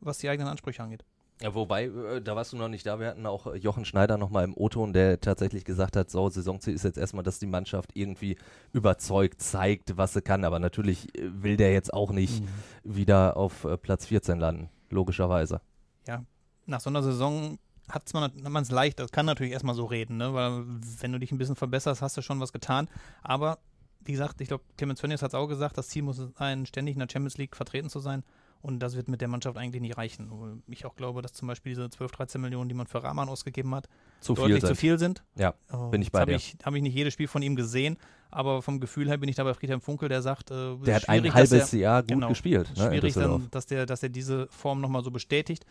was 0.01 0.19
die 0.19 0.29
eigenen 0.29 0.49
Ansprüche 0.49 0.83
angeht. 0.83 1.05
Ja, 1.41 1.55
wobei, 1.55 1.85
äh, 1.85 2.21
da 2.21 2.35
warst 2.35 2.53
du 2.53 2.57
noch 2.57 2.69
nicht 2.69 2.85
da. 2.87 2.99
Wir 2.99 3.09
hatten 3.09 3.27
auch 3.27 3.47
äh, 3.47 3.57
Jochen 3.57 3.85
Schneider 3.85 4.19
nochmal 4.19 4.45
im 4.45 4.57
O-Ton, 4.57 4.93
der 4.93 5.21
tatsächlich 5.21 5.65
gesagt 5.65 5.97
hat, 5.97 6.11
so, 6.11 6.29
Saisonziel 6.29 6.75
ist 6.75 6.83
jetzt 6.83 6.99
erstmal, 6.99 7.23
dass 7.23 7.39
die 7.39 7.47
Mannschaft 7.47 7.91
irgendwie 7.95 8.37
überzeugt 8.73 9.41
zeigt, 9.41 9.97
was 9.97 10.15
sie 10.15 10.23
kann. 10.23 10.45
Aber 10.45 10.59
natürlich 10.59 11.17
äh, 11.17 11.31
will 11.43 11.57
der 11.57 11.73
jetzt 11.73 11.93
auch 11.93 12.11
nicht 12.11 12.43
mhm. 12.43 12.49
wieder 12.83 13.37
auf 13.37 13.67
Platz 13.83 14.07
14 14.07 14.39
landen, 14.41 14.69
logischerweise. 14.91 15.61
Ja, 16.07 16.25
nach 16.67 16.81
so 16.81 16.91
einer 16.91 17.03
Saison 17.03 17.59
hat 17.89 18.13
man 18.13 18.63
es 18.63 18.71
leicht, 18.71 18.99
das 18.99 19.13
kann 19.13 19.27
natürlich 19.27 19.53
erstmal 19.53 19.75
so 19.75 19.87
reden, 19.87 20.19
ne? 20.19 20.35
weil 20.35 20.65
wenn 21.01 21.13
du 21.13 21.19
dich 21.19 21.33
ein 21.33 21.39
bisschen 21.39 21.57
verbesserst, 21.57 22.03
hast 22.03 22.17
du 22.17 22.23
schon 22.23 22.39
was 22.39 22.53
getan. 22.53 22.89
Aber 23.23 23.59
wie 24.01 24.13
gesagt, 24.13 24.41
ich 24.41 24.49
glaube, 24.49 24.65
Clemens 24.77 25.01
Tönnies 25.01 25.23
hat 25.23 25.31
es 25.31 25.35
auch 25.35 25.47
gesagt, 25.47 25.79
das 25.79 25.89
Ziel 25.89 26.03
muss 26.03 26.21
sein, 26.39 26.67
ständig 26.67 26.95
in 26.95 27.01
der 27.01 27.09
Champions 27.11 27.39
League 27.39 27.57
vertreten 27.57 27.89
zu 27.89 28.01
sein. 28.01 28.25
Und 28.61 28.81
das 28.81 28.97
wird 28.97 29.09
mit 29.09 29.21
der 29.21 29.29
Mannschaft 29.29 29.57
eigentlich 29.57 29.81
nicht 29.81 29.97
reichen. 29.97 30.63
Ich 30.67 30.85
auch 30.85 30.97
glaube, 30.97 31.23
dass 31.23 31.33
zum 31.33 31.47
Beispiel 31.47 31.71
diese 31.71 31.89
12, 31.89 32.11
13 32.11 32.41
Millionen, 32.41 32.69
die 32.69 32.75
man 32.75 32.87
für 32.87 33.03
Rahman 33.03 33.29
ausgegeben 33.29 33.75
hat, 33.75 33.89
zu 34.21 34.35
deutlich 34.35 34.61
viel 34.61 34.69
zu 34.69 34.75
viel 34.75 34.99
sind. 34.99 35.23
Ja, 35.37 35.55
uh, 35.73 35.91
bin 35.91 36.03
ich 36.03 36.11
bei 36.11 36.21
hab 36.21 36.29
dir. 36.29 36.35
Ich, 36.35 36.57
habe 36.65 36.77
ich 36.77 36.83
nicht 36.83 36.95
jedes 36.95 37.13
Spiel 37.15 37.29
von 37.29 37.41
ihm 37.43 37.55
gesehen, 37.55 37.99
aber 38.31 38.61
vom 38.63 38.81
Gefühl 38.81 39.09
her 39.09 39.17
bin 39.17 39.29
ich 39.29 39.37
da 39.37 39.45
bei 39.45 39.55
Friedhelm 39.55 39.81
Funkel, 39.81 40.09
der 40.09 40.23
sagt, 40.23 40.51
äh, 40.51 40.77
der 40.79 40.97
hat 40.97 41.09
ein 41.09 41.33
halbes 41.33 41.73
er, 41.73 41.79
Jahr 41.79 42.03
gut 42.03 42.09
genau, 42.09 42.29
gespielt. 42.29 42.71
Ne, 42.77 42.89
schwierig 42.89 43.15
dann, 43.15 43.49
dass 43.53 43.67
der, 43.67 43.87
dass 43.87 44.03
er 44.03 44.09
diese 44.09 44.49
Form 44.49 44.81
nochmal 44.81 45.05
so 45.05 45.13
bestätigt. 45.13 45.65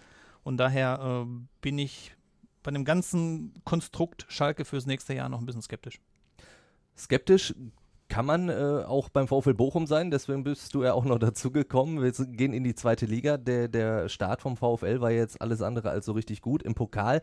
Und 0.43 0.57
daher 0.57 1.25
äh, 1.25 1.39
bin 1.59 1.77
ich 1.77 2.15
bei 2.63 2.71
dem 2.71 2.85
ganzen 2.85 3.53
Konstrukt 3.65 4.25
Schalke 4.29 4.63
fürs 4.63 4.85
nächste 4.85 5.13
Jahr 5.13 5.27
noch 5.27 5.39
ein 5.39 5.45
bisschen 5.45 5.61
skeptisch. 5.61 5.99
Skeptisch 6.97 7.53
kann 8.09 8.25
man 8.25 8.49
äh, 8.49 8.83
auch 8.87 9.09
beim 9.09 9.27
VfL 9.27 9.53
Bochum 9.53 9.85
sein, 9.87 10.11
deswegen 10.11 10.43
bist 10.43 10.73
du 10.73 10.83
ja 10.83 10.93
auch 10.93 11.05
noch 11.05 11.19
dazu 11.19 11.51
gekommen. 11.51 12.01
Wir 12.01 12.11
gehen 12.11 12.53
in 12.53 12.63
die 12.63 12.75
zweite 12.75 13.05
Liga. 13.05 13.37
Der, 13.37 13.67
der 13.67 14.09
Start 14.09 14.41
vom 14.41 14.57
VfL 14.57 15.01
war 15.01 15.11
jetzt 15.11 15.41
alles 15.41 15.61
andere 15.61 15.89
als 15.89 16.05
so 16.05 16.13
richtig 16.13 16.41
gut. 16.41 16.63
Im 16.63 16.73
Pokal, 16.73 17.21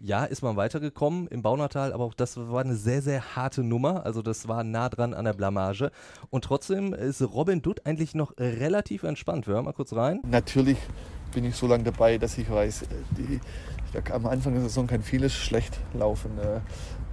ja, 0.00 0.24
ist 0.24 0.42
man 0.42 0.56
weitergekommen 0.56 1.28
im 1.28 1.42
Baunatal, 1.42 1.92
aber 1.92 2.04
auch 2.04 2.14
das 2.14 2.36
war 2.36 2.62
eine 2.62 2.76
sehr, 2.76 3.00
sehr 3.00 3.36
harte 3.36 3.62
Nummer. 3.62 4.04
Also 4.04 4.22
das 4.22 4.48
war 4.48 4.64
nah 4.64 4.88
dran 4.88 5.14
an 5.14 5.24
der 5.24 5.32
Blamage. 5.32 5.90
Und 6.30 6.44
trotzdem 6.44 6.92
ist 6.92 7.22
Robin 7.22 7.62
Dutt 7.62 7.86
eigentlich 7.86 8.14
noch 8.14 8.34
relativ 8.38 9.04
entspannt. 9.04 9.46
Wir 9.46 9.54
hören 9.54 9.64
mal 9.64 9.72
kurz 9.72 9.92
rein. 9.94 10.20
Natürlich 10.26 10.78
bin 11.32 11.44
ich 11.44 11.56
so 11.56 11.66
lange 11.66 11.84
dabei, 11.84 12.18
dass 12.18 12.38
ich 12.38 12.50
weiß, 12.50 12.82
äh, 12.82 12.86
die, 13.16 13.40
am 14.12 14.26
Anfang 14.26 14.54
der 14.54 14.62
Saison 14.62 14.86
kann 14.86 15.02
vieles 15.02 15.32
schlecht 15.32 15.78
laufen. 15.92 16.32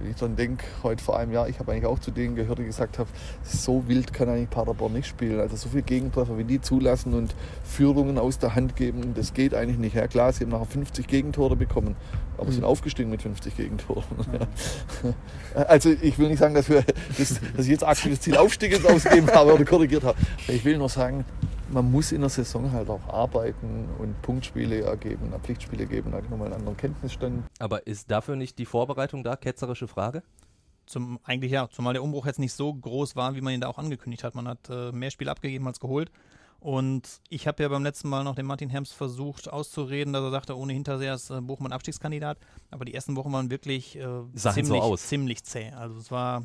Wenn 0.02 0.10
ich 0.10 0.16
dann 0.16 0.34
denke, 0.34 0.64
heute 0.82 1.02
vor 1.02 1.16
einem 1.16 1.30
Jahr, 1.30 1.48
ich 1.48 1.60
habe 1.60 1.70
eigentlich 1.70 1.86
auch 1.86 2.00
zu 2.00 2.10
denen 2.10 2.34
gehört, 2.34 2.58
die 2.58 2.64
gesagt 2.64 2.98
haben, 2.98 3.08
so 3.44 3.86
wild 3.86 4.12
kann 4.12 4.28
eigentlich 4.28 4.50
Paderborn 4.50 4.94
nicht 4.94 5.06
spielen. 5.06 5.38
Also 5.38 5.54
so 5.54 5.68
viele 5.68 5.82
Gegentreffer, 5.82 6.36
wie 6.36 6.42
die 6.42 6.60
zulassen 6.60 7.14
und 7.14 7.36
Führungen 7.62 8.18
aus 8.18 8.40
der 8.40 8.56
Hand 8.56 8.74
geben, 8.74 9.14
das 9.14 9.32
geht 9.32 9.54
eigentlich 9.54 9.78
nicht. 9.78 9.94
Ja 9.94 10.08
klar, 10.08 10.32
sie 10.32 10.42
haben 10.42 10.50
nachher 10.50 10.66
50 10.66 11.06
Gegentore 11.06 11.54
bekommen, 11.54 11.94
aber 12.36 12.48
mhm. 12.48 12.52
sind 12.52 12.64
aufgestiegen 12.64 13.10
mit 13.10 13.22
50 13.22 13.56
Gegentoren. 13.56 14.04
Mhm. 14.16 15.14
Also 15.54 15.90
ich 15.90 16.18
will 16.18 16.28
nicht 16.28 16.38
sagen, 16.38 16.54
dass, 16.54 16.68
wir, 16.68 16.82
dass, 17.18 17.38
dass 17.56 17.66
ich 17.66 17.70
jetzt 17.70 17.84
aktives 17.84 18.22
Ziel 18.22 18.36
Aufstieg 18.36 18.72
jetzt 18.72 18.86
ausgegeben 18.86 19.30
habe 19.30 19.52
oder 19.54 19.64
korrigiert 19.64 20.02
habe. 20.02 20.18
Ich 20.48 20.64
will 20.64 20.78
nur 20.78 20.88
sagen, 20.88 21.24
man 21.72 21.90
muss 21.90 22.12
in 22.12 22.20
der 22.20 22.30
Saison 22.30 22.70
halt 22.72 22.88
auch 22.88 23.06
arbeiten 23.08 23.88
und 23.98 24.20
Punktspiele 24.22 24.82
ergeben, 24.82 25.32
Pflichtspiele 25.42 25.86
geben, 25.86 26.12
da 26.12 26.20
nochmal 26.20 26.46
einen 26.46 26.54
anderen 26.54 26.76
Kenntnisstand. 26.76 27.44
Aber 27.58 27.86
ist 27.86 28.10
dafür 28.10 28.36
nicht 28.36 28.58
die 28.58 28.66
Vorbereitung 28.66 29.24
da? 29.24 29.36
Ketzerische 29.36 29.88
Frage? 29.88 30.22
Zum, 30.86 31.18
eigentlich 31.24 31.52
ja, 31.52 31.68
zumal 31.70 31.94
der 31.94 32.02
Umbruch 32.02 32.26
jetzt 32.26 32.38
nicht 32.38 32.52
so 32.52 32.72
groß 32.74 33.16
war, 33.16 33.34
wie 33.34 33.40
man 33.40 33.54
ihn 33.54 33.60
da 33.60 33.68
auch 33.68 33.78
angekündigt 33.78 34.24
hat. 34.24 34.34
Man 34.34 34.48
hat 34.48 34.68
äh, 34.68 34.92
mehr 34.92 35.10
Spiele 35.10 35.30
abgegeben 35.30 35.66
als 35.66 35.80
geholt. 35.80 36.10
Und 36.60 37.20
ich 37.28 37.48
habe 37.48 37.62
ja 37.62 37.68
beim 37.68 37.82
letzten 37.82 38.08
Mal 38.08 38.22
noch 38.22 38.36
den 38.36 38.46
Martin 38.46 38.68
Herms 38.68 38.92
versucht 38.92 39.52
auszureden, 39.52 40.12
dass 40.12 40.22
er 40.22 40.30
sagte, 40.30 40.56
ohne 40.56 40.72
Hinterseher 40.72 41.14
ist 41.14 41.30
äh, 41.30 41.40
Bochum 41.40 41.66
ein 41.66 41.72
Abstiegskandidat. 41.72 42.38
Aber 42.70 42.84
die 42.84 42.94
ersten 42.94 43.16
Wochen 43.16 43.32
waren 43.32 43.50
wirklich 43.50 43.96
äh, 43.96 44.06
ziemlich, 44.36 44.82
so 44.82 44.96
ziemlich 44.96 45.44
zäh. 45.44 45.70
Also 45.70 45.98
es 45.98 46.10
war 46.10 46.44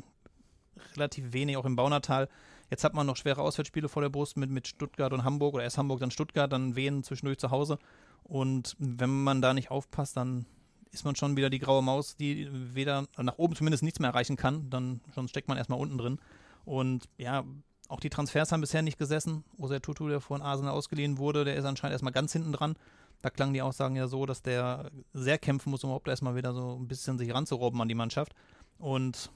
relativ 0.94 1.32
wenig, 1.32 1.56
auch 1.56 1.64
im 1.64 1.76
Baunatal. 1.76 2.28
Jetzt 2.70 2.84
hat 2.84 2.94
man 2.94 3.06
noch 3.06 3.16
schwere 3.16 3.40
Auswärtsspiele 3.40 3.88
vor 3.88 4.02
der 4.02 4.10
Brust 4.10 4.36
mit, 4.36 4.50
mit 4.50 4.68
Stuttgart 4.68 5.12
und 5.12 5.24
Hamburg 5.24 5.54
oder 5.54 5.64
erst 5.64 5.78
Hamburg, 5.78 6.00
dann 6.00 6.10
Stuttgart, 6.10 6.52
dann 6.52 6.76
Wien 6.76 7.02
zwischendurch 7.02 7.38
zu 7.38 7.50
Hause. 7.50 7.78
Und 8.24 8.76
wenn 8.78 9.22
man 9.22 9.40
da 9.40 9.54
nicht 9.54 9.70
aufpasst, 9.70 10.16
dann 10.16 10.44
ist 10.90 11.04
man 11.04 11.16
schon 11.16 11.36
wieder 11.36 11.50
die 11.50 11.58
graue 11.58 11.82
Maus, 11.82 12.16
die 12.16 12.48
weder 12.50 13.06
nach 13.16 13.38
oben 13.38 13.54
zumindest 13.56 13.82
nichts 13.82 14.00
mehr 14.00 14.10
erreichen 14.10 14.36
kann. 14.36 14.70
Dann 14.70 15.00
schon 15.14 15.28
steckt 15.28 15.48
man 15.48 15.56
erstmal 15.56 15.78
unten 15.78 15.98
drin. 15.98 16.18
Und 16.64 17.08
ja, 17.16 17.44
auch 17.88 18.00
die 18.00 18.10
Transfers 18.10 18.52
haben 18.52 18.60
bisher 18.60 18.82
nicht 18.82 18.98
gesessen. 18.98 19.44
Oser 19.56 19.80
Tutu, 19.80 20.08
der 20.08 20.20
von 20.20 20.42
Arsenal 20.42 20.74
ausgeliehen 20.74 21.18
wurde, 21.18 21.44
der 21.44 21.56
ist 21.56 21.64
anscheinend 21.64 21.92
erstmal 21.92 22.12
ganz 22.12 22.32
hinten 22.32 22.52
dran. 22.52 22.76
Da 23.22 23.30
klangen 23.30 23.54
die 23.54 23.62
Aussagen 23.62 23.96
ja 23.96 24.06
so, 24.06 24.26
dass 24.26 24.42
der 24.42 24.90
sehr 25.12 25.38
kämpfen 25.38 25.70
muss, 25.70 25.82
um 25.82 25.88
überhaupt 25.88 26.08
erstmal 26.08 26.36
wieder 26.36 26.52
so 26.52 26.78
ein 26.78 26.86
bisschen 26.86 27.18
sich 27.18 27.32
ranzurobben 27.32 27.80
an 27.80 27.88
die 27.88 27.94
Mannschaft. 27.94 28.34
Und 28.78 29.30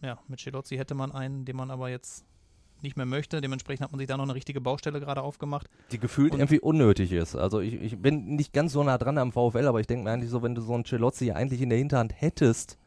ja, 0.00 0.18
mit 0.28 0.40
Celozzi 0.40 0.76
hätte 0.76 0.94
man 0.94 1.12
einen, 1.12 1.44
den 1.44 1.56
man 1.56 1.70
aber 1.70 1.90
jetzt 1.90 2.24
nicht 2.82 2.96
mehr 2.96 3.06
möchte. 3.06 3.40
Dementsprechend 3.40 3.84
hat 3.84 3.92
man 3.92 3.98
sich 3.98 4.08
da 4.08 4.16
noch 4.16 4.24
eine 4.24 4.34
richtige 4.34 4.60
Baustelle 4.60 5.00
gerade 5.00 5.22
aufgemacht. 5.22 5.68
Die 5.92 5.98
gefühlt 5.98 6.32
und 6.32 6.40
irgendwie 6.40 6.60
unnötig 6.60 7.12
ist. 7.12 7.36
Also 7.36 7.60
ich, 7.60 7.74
ich, 7.74 7.98
bin 7.98 8.36
nicht 8.36 8.52
ganz 8.52 8.72
so 8.72 8.82
nah 8.82 8.98
dran 8.98 9.18
am 9.18 9.32
VfL, 9.32 9.66
aber 9.66 9.80
ich 9.80 9.86
denke 9.86 10.04
mir 10.04 10.10
eigentlich 10.10 10.30
so, 10.30 10.42
wenn 10.42 10.54
du 10.54 10.62
so 10.62 10.74
einen 10.74 10.84
Celozzi 10.84 11.32
eigentlich 11.32 11.60
in 11.60 11.70
der 11.70 11.78
Hinterhand 11.78 12.20
hättest 12.20 12.78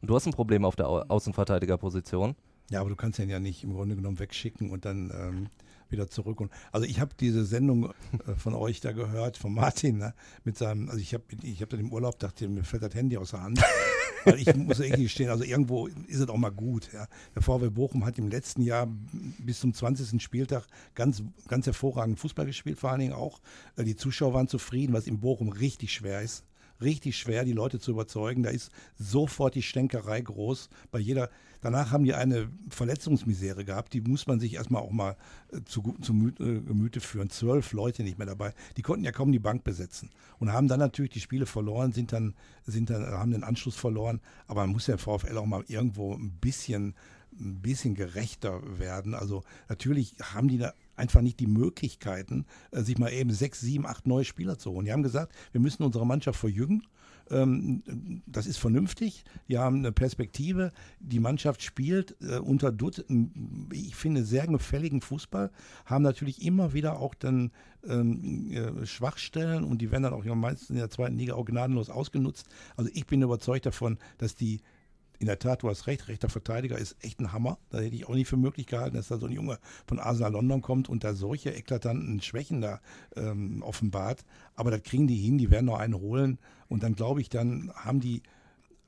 und 0.00 0.10
du 0.10 0.14
hast 0.14 0.26
ein 0.26 0.32
Problem 0.32 0.64
auf 0.64 0.76
der 0.76 0.88
Au 0.88 1.00
Außenverteidigerposition. 1.00 2.34
Ja, 2.70 2.80
aber 2.80 2.90
du 2.90 2.96
kannst 2.96 3.18
ihn 3.18 3.30
ja 3.30 3.40
nicht 3.40 3.64
im 3.64 3.72
Grunde 3.72 3.96
genommen 3.96 4.18
wegschicken 4.18 4.70
und 4.70 4.84
dann 4.84 5.10
ähm, 5.10 5.46
wieder 5.90 6.08
zurück. 6.08 6.40
Und, 6.40 6.50
also 6.72 6.86
ich 6.86 7.00
habe 7.00 7.12
diese 7.18 7.44
Sendung 7.44 7.90
äh, 8.26 8.34
von 8.36 8.54
euch 8.54 8.80
da 8.80 8.92
gehört, 8.92 9.36
von 9.36 9.52
Martin, 9.54 9.98
ne, 9.98 10.14
mit 10.44 10.58
seinem, 10.58 10.88
also 10.88 11.00
ich 11.00 11.14
habe 11.14 11.24
ich 11.42 11.62
hab 11.62 11.70
dann 11.70 11.80
im 11.80 11.92
Urlaub, 11.92 12.18
dachte, 12.18 12.48
mir 12.48 12.64
fällt 12.64 12.82
das 12.82 12.94
Handy 12.94 13.16
aus 13.16 13.30
der 13.30 13.42
Hand. 13.42 13.60
Weil 14.24 14.40
ich 14.40 14.54
muss 14.56 14.80
irgendwie 14.80 15.08
stehen, 15.08 15.30
also 15.30 15.44
irgendwo 15.44 15.86
ist 15.86 16.20
es 16.20 16.28
auch 16.28 16.36
mal 16.36 16.50
gut. 16.50 16.90
Ja. 16.92 17.06
Der 17.34 17.42
VW 17.42 17.70
Bochum 17.70 18.04
hat 18.04 18.18
im 18.18 18.28
letzten 18.28 18.62
Jahr 18.62 18.88
bis 19.38 19.60
zum 19.60 19.72
20. 19.72 20.20
Spieltag 20.20 20.66
ganz, 20.94 21.22
ganz 21.46 21.66
hervorragend 21.66 22.18
Fußball 22.18 22.46
gespielt, 22.46 22.78
vor 22.78 22.90
allen 22.90 23.00
Dingen 23.00 23.12
auch. 23.12 23.40
Äh, 23.76 23.84
die 23.84 23.96
Zuschauer 23.96 24.34
waren 24.34 24.48
zufrieden, 24.48 24.92
was 24.92 25.06
in 25.06 25.20
Bochum 25.20 25.48
richtig 25.50 25.92
schwer 25.92 26.22
ist 26.22 26.44
richtig 26.80 27.16
schwer, 27.16 27.44
die 27.44 27.52
Leute 27.52 27.80
zu 27.80 27.90
überzeugen. 27.90 28.42
Da 28.42 28.50
ist 28.50 28.70
sofort 28.98 29.54
die 29.54 29.62
Stänkerei 29.62 30.20
groß. 30.20 30.68
Bei 30.90 30.98
jeder, 30.98 31.30
danach 31.60 31.90
haben 31.90 32.04
die 32.04 32.14
eine 32.14 32.48
Verletzungsmisere 32.70 33.64
gehabt, 33.64 33.92
die 33.92 34.00
muss 34.00 34.26
man 34.26 34.40
sich 34.40 34.54
erstmal 34.54 34.82
auch 34.82 34.90
mal 34.90 35.16
äh, 35.52 35.60
zu, 35.64 35.96
zu 36.00 36.12
äh, 36.12 36.60
Gemüte 36.60 37.00
führen. 37.00 37.30
Zwölf 37.30 37.72
Leute 37.72 38.02
nicht 38.02 38.18
mehr 38.18 38.26
dabei. 38.26 38.54
Die 38.76 38.82
konnten 38.82 39.04
ja 39.04 39.12
kaum 39.12 39.32
die 39.32 39.38
Bank 39.38 39.64
besetzen 39.64 40.10
und 40.38 40.52
haben 40.52 40.68
dann 40.68 40.80
natürlich 40.80 41.12
die 41.12 41.20
Spiele 41.20 41.46
verloren, 41.46 41.92
sind 41.92 42.12
dann, 42.12 42.34
sind 42.64 42.90
dann, 42.90 43.04
haben 43.06 43.30
den 43.30 43.44
Anschluss 43.44 43.76
verloren. 43.76 44.20
Aber 44.46 44.62
man 44.62 44.70
muss 44.70 44.86
ja 44.86 44.96
VfL 44.96 45.36
auch 45.36 45.46
mal 45.46 45.64
irgendwo 45.68 46.14
ein 46.14 46.32
bisschen 46.40 46.94
ein 47.40 47.60
bisschen 47.60 47.94
gerechter 47.94 48.60
werden. 48.78 49.14
Also 49.14 49.42
natürlich 49.68 50.14
haben 50.20 50.48
die 50.48 50.58
da 50.58 50.72
einfach 50.96 51.20
nicht 51.20 51.40
die 51.40 51.46
Möglichkeiten, 51.46 52.44
äh, 52.70 52.82
sich 52.82 52.98
mal 52.98 53.12
eben 53.12 53.30
sechs, 53.30 53.60
sieben, 53.60 53.86
acht 53.86 54.06
neue 54.06 54.24
Spieler 54.24 54.58
zu 54.58 54.72
holen. 54.72 54.86
Die 54.86 54.92
haben 54.92 55.02
gesagt, 55.02 55.32
wir 55.52 55.60
müssen 55.60 55.82
unsere 55.82 56.06
Mannschaft 56.06 56.38
verjüngen. 56.38 56.82
Ähm, 57.30 58.22
das 58.26 58.46
ist 58.46 58.58
vernünftig. 58.58 59.24
Die 59.48 59.58
haben 59.58 59.76
eine 59.76 59.92
Perspektive. 59.92 60.72
Die 61.00 61.20
Mannschaft 61.20 61.62
spielt 61.62 62.16
äh, 62.20 62.38
unter 62.38 62.72
Dutt, 62.72 63.04
ich 63.72 63.94
finde, 63.94 64.24
sehr 64.24 64.46
gefälligen 64.46 65.00
Fußball. 65.00 65.50
Haben 65.84 66.02
natürlich 66.02 66.42
immer 66.42 66.72
wieder 66.72 66.98
auch 66.98 67.14
dann 67.14 67.52
ähm, 67.86 68.50
äh, 68.50 68.86
Schwachstellen 68.86 69.64
und 69.64 69.78
die 69.80 69.90
werden 69.90 70.04
dann 70.04 70.12
auch 70.12 70.24
meistens 70.24 70.70
in 70.70 70.76
der 70.76 70.90
zweiten 70.90 71.16
Liga 71.16 71.34
auch 71.34 71.44
gnadenlos 71.44 71.90
ausgenutzt. 71.90 72.46
Also 72.76 72.90
ich 72.94 73.06
bin 73.06 73.22
überzeugt 73.22 73.66
davon, 73.66 73.98
dass 74.18 74.34
die 74.34 74.60
in 75.18 75.26
der 75.26 75.38
Tat, 75.38 75.62
du 75.62 75.68
hast 75.68 75.86
recht, 75.86 76.08
rechter 76.08 76.28
Verteidiger 76.28 76.78
ist 76.78 76.96
echt 77.00 77.20
ein 77.20 77.32
Hammer. 77.32 77.58
Da 77.70 77.78
hätte 77.78 77.96
ich 77.96 78.06
auch 78.06 78.14
nicht 78.14 78.28
für 78.28 78.36
möglich 78.36 78.66
gehalten, 78.66 78.96
dass 78.96 79.08
da 79.08 79.18
so 79.18 79.26
ein 79.26 79.32
Junge 79.32 79.58
von 79.86 79.98
Arsenal 79.98 80.32
London 80.32 80.62
kommt 80.62 80.88
und 80.88 81.02
da 81.02 81.14
solche 81.14 81.50
eklatanten 81.50 82.20
Schwächen 82.20 82.60
da 82.60 82.80
ähm, 83.16 83.62
offenbart. 83.62 84.24
Aber 84.54 84.70
das 84.70 84.82
kriegen 84.82 85.08
die 85.08 85.16
hin, 85.16 85.38
die 85.38 85.50
werden 85.50 85.66
noch 85.66 85.78
einen 85.78 85.94
holen. 85.94 86.38
Und 86.68 86.82
dann 86.82 86.94
glaube 86.94 87.20
ich, 87.20 87.28
dann 87.28 87.72
haben 87.74 88.00
die, 88.00 88.22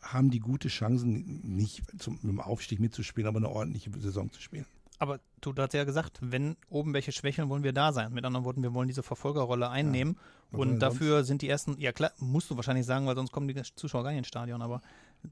haben 0.00 0.30
die 0.30 0.40
gute 0.40 0.68
Chancen, 0.68 1.40
nicht 1.42 1.82
zum, 1.98 2.14
mit 2.22 2.30
dem 2.30 2.40
Aufstieg 2.40 2.78
mitzuspielen, 2.78 3.28
aber 3.28 3.38
eine 3.38 3.48
ordentliche 3.48 3.90
Saison 3.98 4.30
zu 4.30 4.40
spielen. 4.40 4.66
Aber 5.00 5.18
du 5.40 5.54
hast 5.56 5.72
ja 5.72 5.84
gesagt, 5.84 6.18
wenn 6.20 6.56
oben 6.68 6.92
welche 6.92 7.10
schwächeln, 7.10 7.48
wollen 7.48 7.62
wir 7.62 7.72
da 7.72 7.90
sein. 7.90 8.12
Mit 8.12 8.22
anderen 8.26 8.44
Worten, 8.44 8.62
wir 8.62 8.74
wollen 8.74 8.86
diese 8.86 9.02
Verfolgerrolle 9.02 9.70
einnehmen. 9.70 10.18
Ja. 10.52 10.58
Und 10.58 10.80
dafür 10.80 11.16
sonst? 11.16 11.28
sind 11.28 11.42
die 11.42 11.48
ersten, 11.48 11.80
ja 11.80 11.90
klar, 11.92 12.12
musst 12.18 12.50
du 12.50 12.56
wahrscheinlich 12.56 12.84
sagen, 12.84 13.06
weil 13.06 13.14
sonst 13.14 13.32
kommen 13.32 13.48
die 13.48 13.62
Zuschauer 13.76 14.04
gar 14.04 14.10
nicht 14.10 14.18
ins 14.18 14.28
Stadion. 14.28 14.60
Aber 14.60 14.82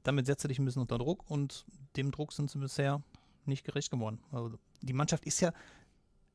damit 0.03 0.25
setzt 0.25 0.43
du 0.43 0.47
dich 0.47 0.59
ein 0.59 0.65
bisschen 0.65 0.81
unter 0.81 0.97
Druck 0.97 1.29
und 1.29 1.65
dem 1.95 2.11
Druck 2.11 2.33
sind 2.33 2.49
sie 2.49 2.59
bisher 2.59 3.01
nicht 3.45 3.63
gerecht 3.65 3.91
geworden. 3.91 4.19
Also 4.31 4.57
die 4.81 4.93
Mannschaft 4.93 5.25
ist 5.25 5.39
ja 5.39 5.51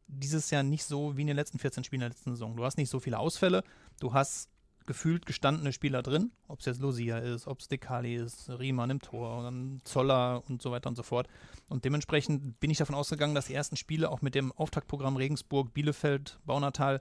dieses 0.06 0.50
Jahr 0.50 0.62
nicht 0.62 0.84
so 0.84 1.16
wie 1.16 1.22
in 1.22 1.28
den 1.28 1.36
letzten 1.36 1.58
14 1.58 1.84
Spielen 1.84 2.00
der 2.00 2.10
letzten 2.10 2.30
Saison. 2.30 2.56
Du 2.56 2.64
hast 2.64 2.76
nicht 2.76 2.90
so 2.90 3.00
viele 3.00 3.18
Ausfälle, 3.18 3.62
du 4.00 4.12
hast 4.12 4.50
gefühlt 4.86 5.24
gestandene 5.24 5.72
Spieler 5.72 6.02
drin, 6.02 6.30
ob 6.46 6.60
es 6.60 6.66
jetzt 6.66 6.80
Lucia 6.80 7.18
ist, 7.18 7.46
ob 7.46 7.60
es 7.60 7.68
Dekali 7.68 8.16
ist, 8.16 8.50
Riemann 8.50 8.90
im 8.90 9.00
Tor, 9.00 9.42
dann 9.42 9.80
Zoller 9.84 10.42
und 10.46 10.60
so 10.60 10.70
weiter 10.70 10.90
und 10.90 10.96
so 10.96 11.02
fort. 11.02 11.26
Und 11.70 11.86
dementsprechend 11.86 12.60
bin 12.60 12.70
ich 12.70 12.78
davon 12.78 12.94
ausgegangen, 12.94 13.34
dass 13.34 13.46
die 13.46 13.54
ersten 13.54 13.76
Spiele 13.76 14.10
auch 14.10 14.20
mit 14.20 14.34
dem 14.34 14.52
Auftaktprogramm 14.52 15.16
Regensburg, 15.16 15.72
Bielefeld, 15.72 16.38
Baunatal 16.44 17.00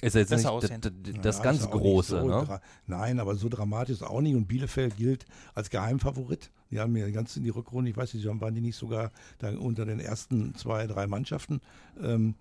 ist 0.00 0.14
jetzt 0.14 0.30
besser 0.30 0.52
aussehen. 0.52 0.80
das, 1.22 1.38
ja, 1.38 1.42
ganz 1.42 1.68
Große. 1.68 2.20
So 2.20 2.28
ne? 2.28 2.60
Nein, 2.86 3.18
aber 3.18 3.34
so 3.34 3.48
dramatisch 3.48 3.94
ist 3.96 4.02
auch 4.02 4.20
nicht. 4.20 4.36
Und 4.36 4.46
Bielefeld 4.46 4.96
gilt 4.96 5.26
als 5.54 5.70
Geheimfavorit. 5.70 6.50
Die 6.70 6.78
haben 6.78 6.96
ja 6.96 7.08
ganz 7.10 7.36
in 7.36 7.44
die 7.44 7.50
Rückrunde, 7.50 7.90
ich 7.90 7.96
weiß 7.96 8.14
nicht, 8.14 8.26
waren 8.26 8.54
die 8.54 8.60
nicht 8.60 8.76
sogar 8.76 9.10
da 9.38 9.50
unter 9.56 9.86
den 9.86 10.00
ersten 10.00 10.54
zwei, 10.54 10.86
drei 10.86 11.06
Mannschaften. 11.06 11.60
Ähm, 12.00 12.34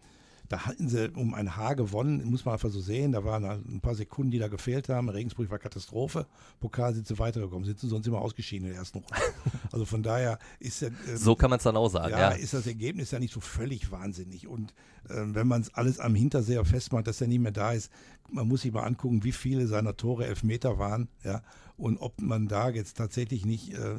da 0.49 0.65
hatten 0.65 0.87
sie 0.87 1.09
um 1.09 1.33
ein 1.33 1.55
Haar 1.55 1.75
gewonnen, 1.75 2.23
muss 2.25 2.45
man 2.45 2.53
einfach 2.53 2.69
so 2.69 2.79
sehen. 2.79 3.11
Da 3.11 3.23
waren 3.23 3.43
ein 3.43 3.81
paar 3.81 3.95
Sekunden, 3.95 4.31
die 4.31 4.39
da 4.39 4.47
gefehlt 4.47 4.89
haben. 4.89 5.09
Regensburg 5.09 5.49
war 5.49 5.59
Katastrophe. 5.59 6.25
Pokal 6.59 6.93
sind 6.93 7.07
sie 7.07 7.19
weitergekommen, 7.19 7.65
sind 7.65 7.79
sie 7.79 7.87
sonst 7.87 8.07
immer 8.07 8.21
ausgeschieden 8.21 8.67
in 8.67 8.73
der 8.73 8.79
ersten 8.79 8.99
Runde. 8.99 9.15
Also 9.71 9.85
von 9.85 10.01
daher 10.01 10.39
ist 10.59 10.81
ja. 10.81 10.87
Ähm, 10.87 11.17
so 11.17 11.35
kann 11.35 11.49
man 11.49 11.57
es 11.57 11.63
dann 11.63 11.75
auch 11.75 11.89
sagen. 11.89 12.11
Ja, 12.11 12.31
ja, 12.31 12.31
ist 12.31 12.53
das 12.53 12.65
Ergebnis 12.65 13.11
ja 13.11 13.19
nicht 13.19 13.33
so 13.33 13.41
völlig 13.41 13.91
wahnsinnig. 13.91 14.47
Und 14.47 14.73
ähm, 15.09 15.35
wenn 15.35 15.47
man 15.47 15.61
es 15.61 15.73
alles 15.73 15.99
am 15.99 16.15
Hinterseher 16.15 16.63
festmacht, 16.63 17.05
dass 17.07 17.21
er 17.21 17.27
nicht 17.27 17.39
mehr 17.39 17.51
da 17.51 17.73
ist, 17.73 17.91
man 18.31 18.47
muss 18.47 18.61
sich 18.61 18.71
mal 18.71 18.83
angucken, 18.83 19.23
wie 19.23 19.31
viele 19.31 19.67
seiner 19.67 19.95
Tore 19.97 20.25
Elfmeter 20.25 20.79
waren, 20.79 21.09
ja, 21.23 21.41
und 21.77 21.97
ob 21.99 22.21
man 22.21 22.47
da 22.47 22.69
jetzt 22.69 22.97
tatsächlich 22.97 23.45
nicht 23.45 23.73
äh, 23.73 23.95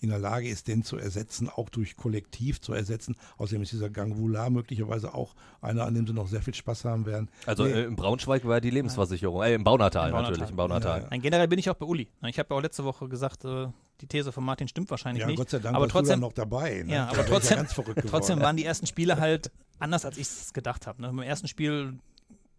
in 0.00 0.10
der 0.10 0.18
Lage 0.18 0.48
ist, 0.48 0.68
den 0.68 0.82
zu 0.82 0.96
ersetzen, 0.96 1.48
auch 1.48 1.68
durch 1.68 1.96
Kollektiv 1.96 2.60
zu 2.60 2.72
ersetzen. 2.72 3.16
Außerdem 3.36 3.62
ist 3.62 3.72
dieser 3.72 3.90
Gang 3.90 4.16
Voular 4.16 4.50
möglicherweise 4.50 5.14
auch 5.14 5.34
einer, 5.60 5.84
an 5.84 5.94
dem 5.94 6.06
sie 6.06 6.12
noch 6.12 6.28
sehr 6.28 6.42
viel 6.42 6.54
Spaß 6.54 6.84
haben 6.84 7.06
werden. 7.06 7.28
Also 7.46 7.64
nee. 7.64 7.72
äh, 7.72 7.84
im 7.84 7.96
Braunschweig 7.96 8.46
war 8.46 8.60
die 8.60 8.70
Lebensversicherung, 8.70 9.42
äh, 9.42 9.54
im 9.54 9.64
Baunatal, 9.64 10.08
Im 10.08 10.12
Baunatal 10.12 10.30
natürlich, 10.30 10.50
im 10.50 10.56
Baunatal. 10.56 11.02
Ja, 11.02 11.08
ja. 11.10 11.20
Generell 11.20 11.48
bin 11.48 11.58
ich 11.58 11.68
auch 11.68 11.74
bei 11.74 11.86
Uli. 11.86 12.08
Ich 12.26 12.38
habe 12.38 12.48
ja 12.50 12.56
auch 12.56 12.62
letzte 12.62 12.84
Woche 12.84 13.08
gesagt, 13.08 13.44
äh, 13.44 13.66
die 14.00 14.06
These 14.06 14.30
von 14.30 14.44
Martin 14.44 14.68
stimmt 14.68 14.90
wahrscheinlich 14.90 15.22
ja, 15.22 15.26
nicht. 15.26 15.38
Gott 15.38 15.50
sei 15.50 15.58
Dank 15.58 15.74
aber 15.74 15.88
trotzdem 15.88 16.20
noch 16.20 16.32
dabei. 16.32 16.84
Ne? 16.84 16.94
Ja, 16.94 17.08
aber 17.08 17.26
trotzdem, 17.26 17.66
trotzdem 18.08 18.40
waren 18.40 18.56
die 18.56 18.64
ersten 18.64 18.86
Spiele 18.86 19.18
halt 19.18 19.50
anders, 19.80 20.04
als 20.04 20.16
ich 20.16 20.28
es 20.28 20.52
gedacht 20.52 20.86
habe. 20.86 21.02
Ne? 21.02 21.08
Im 21.08 21.18
ersten 21.18 21.48
Spiel 21.48 21.98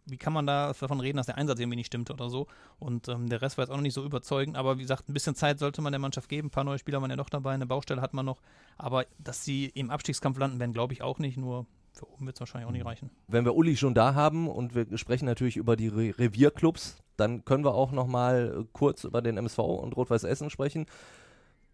wie 0.05 0.17
kann 0.17 0.33
man 0.33 0.45
da 0.47 0.73
davon 0.79 0.99
reden, 0.99 1.17
dass 1.17 1.27
der 1.27 1.37
Einsatz 1.37 1.59
irgendwie 1.59 1.77
nicht 1.77 1.87
stimmte 1.87 2.13
oder 2.13 2.29
so. 2.29 2.47
Und 2.79 3.07
ähm, 3.07 3.29
der 3.29 3.41
Rest 3.41 3.57
war 3.57 3.63
jetzt 3.63 3.71
auch 3.71 3.75
noch 3.75 3.83
nicht 3.83 3.93
so 3.93 4.03
überzeugend. 4.03 4.57
Aber 4.57 4.77
wie 4.77 4.81
gesagt, 4.81 5.09
ein 5.09 5.13
bisschen 5.13 5.35
Zeit 5.35 5.59
sollte 5.59 5.81
man 5.81 5.91
der 5.91 5.99
Mannschaft 5.99 6.29
geben. 6.29 6.47
Ein 6.47 6.51
paar 6.51 6.63
neue 6.63 6.79
Spieler 6.79 7.01
waren 7.01 7.09
ja 7.09 7.15
noch 7.15 7.29
dabei, 7.29 7.53
eine 7.53 7.65
Baustelle 7.65 8.01
hat 8.01 8.13
man 8.13 8.25
noch. 8.25 8.41
Aber 8.77 9.05
dass 9.17 9.43
sie 9.43 9.67
im 9.67 9.89
Abstiegskampf 9.89 10.37
landen 10.37 10.59
werden, 10.59 10.73
glaube 10.73 10.93
ich 10.93 11.01
auch 11.01 11.19
nicht. 11.19 11.37
Nur 11.37 11.65
für 11.93 12.09
oben 12.11 12.25
wird 12.25 12.37
es 12.37 12.39
wahrscheinlich 12.39 12.67
auch 12.67 12.71
nicht 12.71 12.85
reichen. 12.85 13.09
Wenn 13.27 13.45
wir 13.45 13.55
Uli 13.55 13.75
schon 13.75 13.93
da 13.93 14.13
haben 14.13 14.47
und 14.47 14.75
wir 14.75 14.97
sprechen 14.97 15.25
natürlich 15.25 15.57
über 15.57 15.75
die 15.75 15.87
Re 15.87 16.13
Revierclubs, 16.17 16.97
dann 17.17 17.43
können 17.45 17.65
wir 17.65 17.73
auch 17.73 17.91
noch 17.91 18.07
mal 18.07 18.65
kurz 18.73 19.03
über 19.03 19.21
den 19.21 19.37
MSV 19.37 19.59
und 19.59 19.95
Rot-Weiß 19.97 20.23
Essen 20.23 20.49
sprechen. 20.49 20.85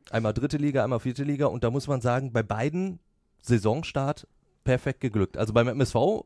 Einmal 0.09 0.33
dritte 0.33 0.57
Liga, 0.57 0.83
einmal 0.83 0.99
vierte 0.99 1.23
Liga. 1.23 1.47
Und 1.47 1.63
da 1.63 1.71
muss 1.71 1.87
man 1.87 2.01
sagen, 2.01 2.31
bei 2.31 2.43
beiden 2.43 2.99
Saisonstart 3.41 4.27
perfekt 4.65 4.99
geglückt. 4.99 5.37
Also 5.37 5.53
beim 5.53 5.69
MSV 5.69 5.95
äh, 5.95 6.25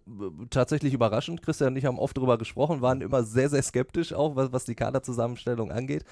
tatsächlich 0.49 0.95
überraschend. 0.95 1.43
Christian 1.43 1.73
und 1.73 1.77
ich 1.77 1.85
haben 1.85 1.99
oft 1.99 2.17
darüber 2.17 2.39
gesprochen, 2.39 2.81
waren 2.81 3.01
immer 3.01 3.23
sehr, 3.23 3.49
sehr 3.49 3.61
skeptisch 3.61 4.13
auch, 4.13 4.35
was, 4.35 4.51
was 4.51 4.65
die 4.65 4.73
Kaderzusammenstellung 4.73 5.71
angeht. 5.71 6.03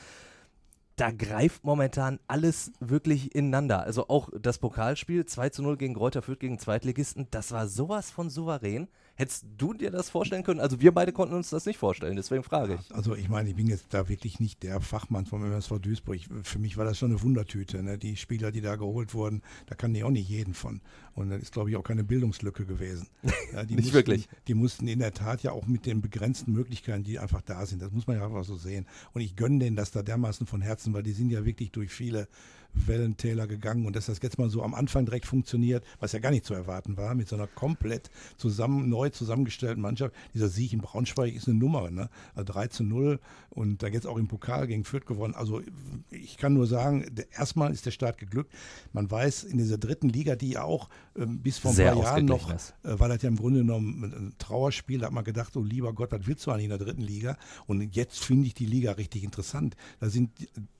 Da 0.98 1.10
greift 1.12 1.64
momentan 1.64 2.20
alles 2.28 2.72
wirklich 2.80 3.34
ineinander. 3.34 3.82
Also 3.82 4.10
auch 4.10 4.30
das 4.40 4.60
Pokalspiel 4.60 5.26
2 5.26 5.50
zu 5.50 5.64
0 5.64 5.78
gegen 5.78 5.96
Kräuter 5.96 6.22
Fürth 6.22 6.40
gegen 6.40 6.60
Zweitligisten, 6.60 7.28
das 7.32 7.52
war 7.52 7.68
sowas 7.68 8.12
von 8.12 8.30
souverän. 8.30 8.88
Hättest 9.18 9.48
du 9.58 9.74
dir 9.74 9.90
das 9.90 10.12
vorstellen 10.12 10.44
können? 10.44 10.60
Also 10.60 10.80
wir 10.80 10.92
beide 10.92 11.12
konnten 11.12 11.34
uns 11.34 11.50
das 11.50 11.66
nicht 11.66 11.80
vorstellen, 11.80 12.16
deswegen 12.16 12.44
frage 12.44 12.76
ich. 12.80 12.96
Also 12.96 13.16
ich 13.16 13.30
meine, 13.30 13.50
ich 13.50 13.56
bin 13.56 13.66
jetzt 13.66 13.88
da 13.90 14.08
wirklich 14.10 14.40
nicht 14.40 14.62
der 14.62 14.80
Fachmann 14.80 15.26
vom 15.26 15.44
MSV 15.44 15.80
Duisburg. 15.80 16.20
für 16.44 16.60
mich 16.60 16.78
war 16.78 16.86
das 16.86 17.00
schon 17.00 17.10
eine 17.10 17.24
Wundertüte. 17.24 17.82
Ne? 17.82 17.98
Die 17.98 18.16
Spieler, 18.16 18.52
die 18.52 18.62
da 18.62 18.76
geholt 18.76 19.16
wurden, 19.16 19.42
da 19.66 19.74
kann 19.74 19.96
ich 19.96 20.04
auch 20.04 20.12
nicht 20.12 20.30
jeden 20.30 20.54
von. 20.54 20.82
Und 21.16 21.32
das 21.32 21.42
ist, 21.42 21.52
glaube 21.52 21.72
ich, 21.72 21.78
auch 21.78 21.84
keine 21.84 22.04
Bildungslücke 22.04 22.66
gewesen. 22.66 23.08
Ja, 23.54 23.64
nicht 23.64 23.78
mussten, 23.78 23.94
wirklich. 23.94 24.28
Die 24.48 24.54
mussten 24.54 24.88
in 24.88 25.00
der 25.00 25.14
Tat 25.14 25.42
ja 25.42 25.52
auch 25.52 25.68
mit 25.68 25.86
den 25.86 26.02
begrenzten 26.02 26.52
Möglichkeiten, 26.52 27.04
die 27.04 27.18
einfach 27.18 27.42
da 27.42 27.66
sind. 27.66 27.82
Das 27.82 27.92
muss 27.92 28.06
man 28.06 28.18
ja 28.18 28.26
einfach 28.26 28.44
so 28.44 28.58
sehen. 28.58 28.86
Und 29.14 29.22
ich 29.22 29.38
gönne 29.38 29.60
denen 29.60 29.78
das 29.78 29.92
da 29.92 30.04
dermaßen 30.04 30.46
von 30.46 30.62
Herzen, 30.62 30.94
weil 30.94 31.04
die 31.04 31.14
sind 31.14 31.30
ja 31.30 31.46
wirklich 31.46 31.72
durch 31.72 31.92
viele 31.92 32.28
Wellentäler 32.74 33.48
gegangen 33.48 33.86
und 33.86 33.96
dass 33.96 34.08
das 34.08 34.20
jetzt 34.22 34.38
mal 34.38 34.50
so 34.50 34.64
am 34.64 34.74
Anfang 34.74 35.06
direkt 35.06 35.26
funktioniert, 35.26 35.84
was 36.00 36.12
ja 36.12 36.20
gar 36.20 36.32
nicht 36.32 36.46
zu 36.46 36.54
erwarten 36.54 36.98
war, 36.98 37.16
mit 37.16 37.28
so 37.28 37.36
einer 37.36 37.48
komplett 37.48 38.10
zusammen, 38.38 38.90
neu 38.90 39.10
zusammengestellten 39.10 39.82
Mannschaft. 39.82 40.16
Dieser 40.34 40.50
Sieg 40.50 40.74
in 40.74 40.80
Braunschweig 40.80 41.34
ist 41.34 41.48
eine 41.48 41.58
Nummer, 41.58 41.90
ne? 41.90 42.10
3 42.36 42.60
also 42.60 42.70
zu 42.70 42.84
0 42.84 43.20
und 43.50 43.82
da 43.84 43.88
jetzt 43.88 44.08
auch 44.08 44.18
im 44.18 44.28
Pokal 44.28 44.68
gegen 44.68 44.84
Fürth 44.84 45.06
gewonnen. 45.06 45.34
Also 45.34 45.62
ich 46.10 46.38
kann 46.38 46.54
nur 46.54 46.68
sagen, 46.68 47.06
erstmal 47.32 47.72
ist 47.72 47.86
der 47.86 47.92
Start 47.92 48.18
geglückt. 48.18 48.54
Man 48.94 49.10
weiß, 49.10 49.44
in 49.44 49.58
dieser 49.58 49.78
dritten 49.78 50.10
Liga, 50.10 50.36
die 50.36 50.52
ja 50.52 50.64
auch 50.64 50.90
äh, 51.16 51.26
bis 51.26 51.58
vor 51.58 51.72
ein 51.72 51.76
Sehr 51.76 51.94
paar 51.94 52.04
Jahren 52.04 52.26
noch, 52.26 52.52
äh, 52.52 52.58
war 52.84 53.10
das 53.10 53.22
ja 53.22 53.30
im 53.30 53.38
Grunde 53.38 53.60
genommen 53.62 54.04
ein 54.04 54.34
Trauerspiel, 54.38 55.00
da 55.00 55.08
hat 55.08 55.14
man 55.14 55.24
gedacht, 55.24 55.56
oh 55.58 55.64
lieber 55.64 55.94
Gott, 55.94 56.12
was 56.12 56.28
willst 56.28 56.46
du 56.46 56.52
eigentlich 56.52 56.66
in 56.66 56.70
der 56.70 56.80
dritten 56.80 57.02
Liga? 57.02 57.38
Und 57.66 57.96
jetzt 57.96 58.24
finde 58.24 58.48
ich 58.48 58.54
die 58.54 58.66
Liga 58.66 58.94
richtig 58.94 59.24
interessant. 59.24 59.76
Da 60.00 60.10
sind 60.10 60.32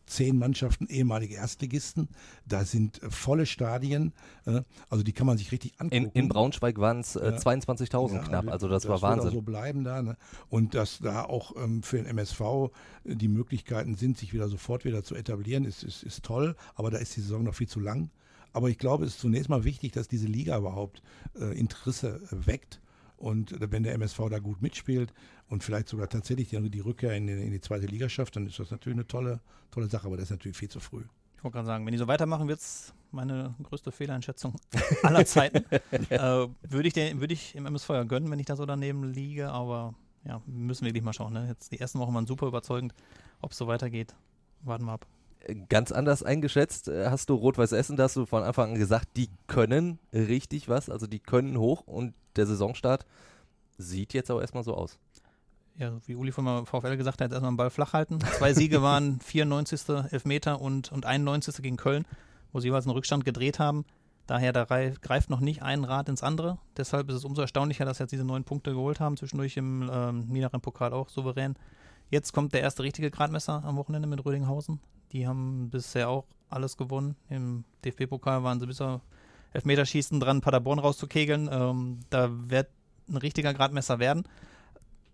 zehn 0.08 0.38
Mannschaften 0.38 0.88
ehemalige 0.88 1.36
Erstligisten. 1.36 2.10
Da 2.46 2.66
sind 2.66 3.02
äh, 3.04 3.12
volle 3.12 3.46
Stadien. 3.46 4.14
Äh, 4.46 4.62
also 4.90 5.04
die 5.04 5.14
kann 5.14 5.28
man 5.28 5.38
sich 5.38 5.52
richtig 5.52 5.74
angucken. 5.80 6.12
In, 6.14 6.24
in 6.24 6.30
Braunschweig 6.30 6.80
waren 6.80 7.02
es 7.02 7.16
äh, 7.16 7.38
22.000 7.38 8.14
ja, 8.14 8.22
knapp. 8.24 8.48
Also 8.50 8.68
das, 8.68 8.84
das 8.84 8.90
war 8.90 9.02
Wahnsinn. 9.02 9.26
Das 9.26 9.34
so 9.34 9.42
bleiben 9.42 9.84
da. 9.84 10.02
Ne? 10.02 10.18
Und 10.50 10.74
dass 10.74 11.00
da 11.00 11.24
auch 11.24 11.56
ähm, 11.56 11.84
für 11.84 11.98
den 11.98 12.06
MSV 12.06 12.42
äh, 12.42 13.16
die 13.16 13.28
Möglichkeiten 13.28 13.96
sind, 13.96 14.18
sich 14.18 14.34
wieder 14.34 14.48
sofort 14.48 14.86
wieder 14.86 15.04
zu 15.04 15.16
etablieren, 15.16 15.66
ist, 15.66 15.84
ist, 15.84 16.04
ist 16.04 16.24
toll. 16.24 16.56
Aber 16.76 16.90
da 16.90 16.98
ist 16.98 17.16
die 17.16 17.22
Saison 17.22 17.44
noch 17.44 17.56
viel 17.56 17.68
zu 17.68 17.80
lang. 17.80 18.10
Aber 18.54 18.70
ich 18.70 18.78
glaube, 18.78 19.06
es 19.06 19.12
ist 19.12 19.20
zunächst 19.20 19.50
mal 19.50 19.66
wichtig, 19.66 19.92
dass 19.92 20.08
diese 20.08 20.28
Liga 20.28 20.58
überhaupt 20.58 21.04
äh, 21.40 21.58
Interesse 21.58 22.22
äh, 22.32 22.48
weckt. 22.48 22.82
Und 23.18 23.56
wenn 23.60 23.84
der 23.84 23.94
MSV 23.96 24.30
da 24.30 24.40
gut 24.40 24.62
mitspielt 24.62 25.14
und 25.50 25.64
vielleicht 25.64 25.90
sogar 25.90 26.08
tatsächlich 26.08 26.50
die, 26.50 26.70
die 26.70 26.80
Rückkehr 26.80 27.14
in 27.14 27.28
die, 27.28 27.34
in 27.34 27.52
die, 27.52 27.62
zweite 27.62 27.88
Liga 27.88 28.10
schafft, 28.10 28.36
dann 28.36 28.46
ist 28.46 28.60
das 28.60 28.72
natürlich 28.72 28.96
eine 28.96 29.08
tolle, 29.08 29.42
tolle 29.72 29.88
Sache, 29.88 30.06
aber 30.06 30.18
das 30.18 30.26
ist 30.26 30.32
natürlich 30.32 30.58
viel 30.58 30.70
zu 30.70 30.80
früh. 30.80 31.04
Ich 31.36 31.44
wollte 31.44 31.56
gerade 31.56 31.68
sagen, 31.68 31.86
wenn 31.86 31.92
die 31.92 31.98
so 31.98 32.08
weitermachen, 32.08 32.48
wird 32.48 32.60
es 32.60 32.94
meine 33.12 33.56
größte 33.64 33.92
Fehleinschätzung 33.92 34.56
aller 35.04 35.26
Zeiten. 35.26 35.66
äh, 36.10 36.48
würde 36.62 36.88
ich, 36.88 36.96
würd 36.96 37.32
ich 37.32 37.56
im 37.56 37.66
MSV 37.66 37.90
ja 37.90 38.04
gönnen, 38.04 38.30
wenn 38.30 38.40
ich 38.40 38.46
da 38.46 38.56
so 38.56 38.66
daneben 38.66 39.04
liege, 39.04 39.50
aber 39.50 39.96
ja, 40.24 40.42
müssen 40.46 40.86
wir 40.86 40.90
wirklich 40.90 41.04
mal 41.04 41.14
schauen. 41.14 41.34
Ne? 41.34 41.48
Jetzt 41.48 41.72
die 41.72 41.80
ersten 41.80 42.00
Wochen 42.00 42.14
waren 42.14 42.28
super 42.28 42.48
überzeugend. 42.48 42.94
Ob 43.42 43.52
es 43.52 43.58
so 43.58 43.68
weitergeht, 43.68 44.16
warten 44.64 44.86
wir 44.86 44.94
ab 44.94 45.08
ganz 45.70 45.92
anders 45.92 46.24
eingeschätzt. 46.24 46.88
Äh, 46.88 47.10
hast 47.10 47.30
du 47.30 47.36
Rot-Weiß 47.36 47.72
Essen, 47.72 47.98
da 47.98 48.04
hast 48.04 48.16
du 48.16 48.26
von 48.26 48.44
Anfang 48.44 48.72
an 48.72 48.80
gesagt, 48.80 49.10
die 49.16 49.30
können 49.48 50.00
richtig 50.14 50.70
was, 50.70 50.90
also 50.90 51.08
die 51.08 51.20
können 51.20 51.58
hoch 51.58 51.86
und 51.86 52.14
der 52.38 52.46
Saisonstart 52.46 53.06
sieht 53.78 54.14
jetzt 54.14 54.32
auch 54.32 54.40
erstmal 54.42 54.64
so 54.64 54.74
aus. 54.74 54.98
Ja, 55.78 55.92
wie 56.06 56.16
Uli 56.16 56.32
von 56.32 56.66
VfL 56.66 56.98
gesagt 56.98 57.22
hat, 57.22 57.32
erstmal 57.32 57.52
den 57.52 57.58
Ball 57.58 57.70
flach 57.70 57.94
halten. 57.94 58.20
Zwei 58.20 58.54
Siege 58.54 58.82
waren 58.82 59.20
94. 59.24 59.90
Elfmeter 60.12 60.60
und, 60.60 60.92
und 60.92 61.06
91. 61.06 61.62
gegen 61.62 61.78
Köln, 61.78 62.06
wo 62.52 62.60
sie 62.60 62.70
jeweils 62.70 62.86
einen 62.86 62.94
Rückstand 62.94 63.26
gedreht 63.26 63.60
haben. 63.60 63.86
Daher 64.26 64.52
da 64.54 64.66
greift 64.66 65.30
noch 65.30 65.40
nicht 65.40 65.62
ein 65.62 65.84
Rad 65.84 66.10
ins 66.10 66.24
andere. 66.24 66.58
Deshalb 66.76 67.10
ist 67.10 67.16
es 67.16 67.26
umso 67.26 67.42
erstaunlicher, 67.42 67.86
dass 67.86 67.98
sie 67.98 68.04
jetzt 68.04 68.12
diese 68.12 68.26
neun 68.26 68.44
Punkte 68.44 68.74
geholt 68.74 69.00
haben, 69.00 69.16
zwischendurch 69.16 69.56
im 69.56 69.90
ähm, 69.94 70.28
niederen 70.28 70.62
Pokal 70.62 70.94
auch 70.94 71.10
souverän 71.10 71.56
Jetzt 72.10 72.32
kommt 72.32 72.54
der 72.54 72.62
erste 72.62 72.84
richtige 72.84 73.12
Gradmesser 73.12 73.64
am 73.66 73.76
Wochenende 73.76 74.08
mit 74.08 74.24
Rödinghausen. 74.26 74.80
Die 75.12 75.28
haben 75.28 75.70
bisher 75.70 76.10
auch 76.10 76.26
alles 76.50 76.78
gewonnen. 76.78 77.18
Im 77.30 77.66
DFB-Pokal 77.84 78.44
waren 78.44 78.60
sie 78.60 78.68
bis 78.68 78.80
auf 78.80 79.02
Elfmeterschießen 79.58 80.20
dran, 80.20 80.42
Paderborn 80.42 80.80
rauszukegeln. 80.80 81.50
Ähm, 81.52 82.00
da 82.10 82.30
wird 82.32 82.70
ein 83.10 83.18
richtiger 83.18 83.54
Gradmesser 83.54 84.00
werden. 84.00 84.24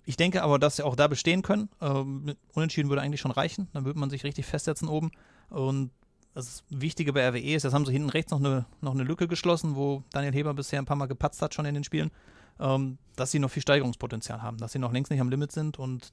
Ich 0.06 0.17
denke 0.17 0.43
aber, 0.43 0.60
dass 0.60 0.75
sie 0.75 0.84
auch 0.84 0.97
da 0.97 1.08
bestehen 1.08 1.43
können. 1.43 1.69
Ähm, 1.79 2.36
Unentschieden 2.53 2.89
würde 2.89 3.01
eigentlich 3.01 3.21
schon 3.21 3.32
reichen. 3.32 3.69
Dann 3.71 3.86
würde 3.86 3.99
man 3.99 4.10
sich 4.10 4.25
richtig 4.25 4.45
festsetzen 4.45 4.89
oben. 4.89 5.12
Und 5.49 5.91
das 6.34 6.63
Wichtige 6.69 7.13
bei 7.13 7.25
RWE 7.27 7.56
ist, 7.56 7.63
jetzt 7.63 7.73
haben 7.73 7.86
sie 7.86 7.93
hinten 7.93 8.10
rechts 8.10 8.32
noch 8.32 8.39
eine, 8.39 8.65
noch 8.82 8.93
eine 8.93 9.03
Lücke 9.03 9.27
geschlossen, 9.27 9.75
wo 9.75 10.03
Daniel 10.12 10.34
Heber 10.34 10.53
bisher 10.53 10.79
ein 10.79 10.86
paar 10.86 10.97
Mal 10.97 11.06
gepatzt 11.06 11.41
hat 11.41 11.53
schon 11.53 11.65
in 11.65 11.75
den 11.75 11.84
Spielen, 11.84 12.12
ähm, 12.60 12.97
dass 13.15 13.32
sie 13.32 13.39
noch 13.39 13.49
viel 13.49 13.62
Steigerungspotenzial 13.62 14.41
haben, 14.41 14.58
dass 14.58 14.73
sie 14.73 14.79
noch 14.79 14.91
längst 14.91 15.12
nicht 15.12 15.21
am 15.21 15.29
Limit 15.29 15.51
sind 15.51 15.79
und 15.79 16.12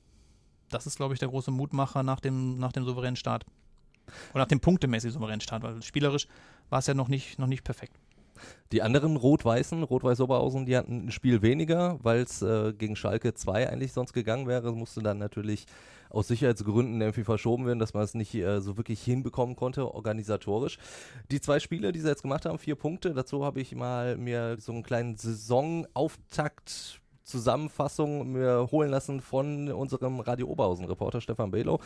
das 0.68 0.86
ist, 0.86 0.96
glaube 0.96 1.14
ich, 1.14 1.20
der 1.20 1.28
große 1.28 1.50
Mutmacher 1.50 2.02
nach 2.02 2.20
dem, 2.20 2.58
nach 2.58 2.70
dem 2.70 2.84
souveränen 2.84 3.16
Start. 3.16 3.44
Oder 4.32 4.42
nach 4.42 4.48
dem 4.48 4.60
punktemäßig 4.60 5.12
souveränen 5.12 5.40
Start, 5.40 5.62
weil 5.62 5.82
spielerisch 5.82 6.28
war 6.68 6.80
es 6.80 6.86
ja 6.86 6.94
noch 6.94 7.08
nicht, 7.08 7.38
noch 7.38 7.46
nicht 7.46 7.64
perfekt. 7.64 7.98
Die 8.72 8.82
anderen 8.82 9.16
Rot-Weißen, 9.16 9.82
Rot-Weiß-Oberhausen, 9.82 10.66
die 10.66 10.76
hatten 10.76 11.06
ein 11.06 11.10
Spiel 11.10 11.42
weniger, 11.42 11.98
weil 12.02 12.20
es 12.20 12.42
äh, 12.42 12.72
gegen 12.72 12.96
Schalke 12.96 13.34
2 13.34 13.68
eigentlich 13.68 13.92
sonst 13.92 14.12
gegangen 14.12 14.46
wäre. 14.46 14.72
Musste 14.72 15.02
dann 15.02 15.18
natürlich 15.18 15.66
aus 16.08 16.28
Sicherheitsgründen 16.28 17.00
irgendwie 17.00 17.24
verschoben 17.24 17.66
werden, 17.66 17.78
dass 17.78 17.94
man 17.94 18.02
es 18.02 18.14
nicht 18.14 18.34
äh, 18.34 18.60
so 18.60 18.76
wirklich 18.76 19.02
hinbekommen 19.02 19.56
konnte, 19.56 19.92
organisatorisch. 19.94 20.78
Die 21.30 21.40
zwei 21.40 21.60
Spiele, 21.60 21.92
die 21.92 22.00
sie 22.00 22.08
jetzt 22.08 22.22
gemacht 22.22 22.46
haben, 22.46 22.58
vier 22.58 22.74
Punkte. 22.74 23.14
Dazu 23.14 23.44
habe 23.44 23.60
ich 23.60 23.74
mal 23.74 24.16
mir 24.16 24.56
so 24.60 24.72
einen 24.72 24.82
kleinen 24.82 25.16
Saisonauftakt 25.16 27.00
Zusammenfassung 27.30 28.32
mir 28.32 28.68
holen 28.72 28.90
lassen 28.90 29.20
von 29.20 29.70
unserem 29.70 30.20
Radio 30.20 30.48
Oberhausen-Reporter 30.48 31.20
Stefan 31.20 31.52
Belo 31.52 31.80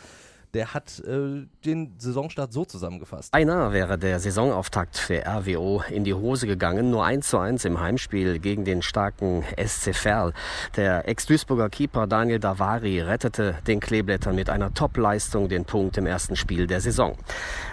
der 0.55 0.73
hat 0.73 1.03
äh, 1.05 1.45
den 1.65 1.93
Saisonstart 1.97 2.53
so 2.53 2.63
zusammengefasst. 2.63 3.33
Einer 3.33 3.73
wäre 3.73 3.97
der 3.97 4.21
Saisonauftakt 4.21 4.97
für 4.97 5.21
RWO 5.25 5.83
in 5.89 6.05
die 6.05 6.13
Hose 6.13 6.47
gegangen. 6.47 6.89
Nur 6.89 7.05
1 7.05 7.27
zu 7.27 7.37
1 7.37 7.65
im 7.65 7.81
Heimspiel 7.81 8.39
gegen 8.39 8.63
den 8.63 8.81
starken 8.81 9.43
SC 9.57 9.93
Verl. 9.93 10.33
Der 10.77 11.09
Ex-Duisburger 11.09 11.69
Keeper 11.69 12.07
Daniel 12.07 12.39
Davari 12.39 13.01
rettete 13.01 13.55
den 13.67 13.81
Kleeblättern 13.81 14.33
mit 14.33 14.49
einer 14.49 14.73
Top-Leistung 14.73 15.49
den 15.49 15.65
Punkt 15.65 15.97
im 15.97 16.05
ersten 16.05 16.37
Spiel 16.37 16.67
der 16.67 16.79
Saison. 16.79 17.17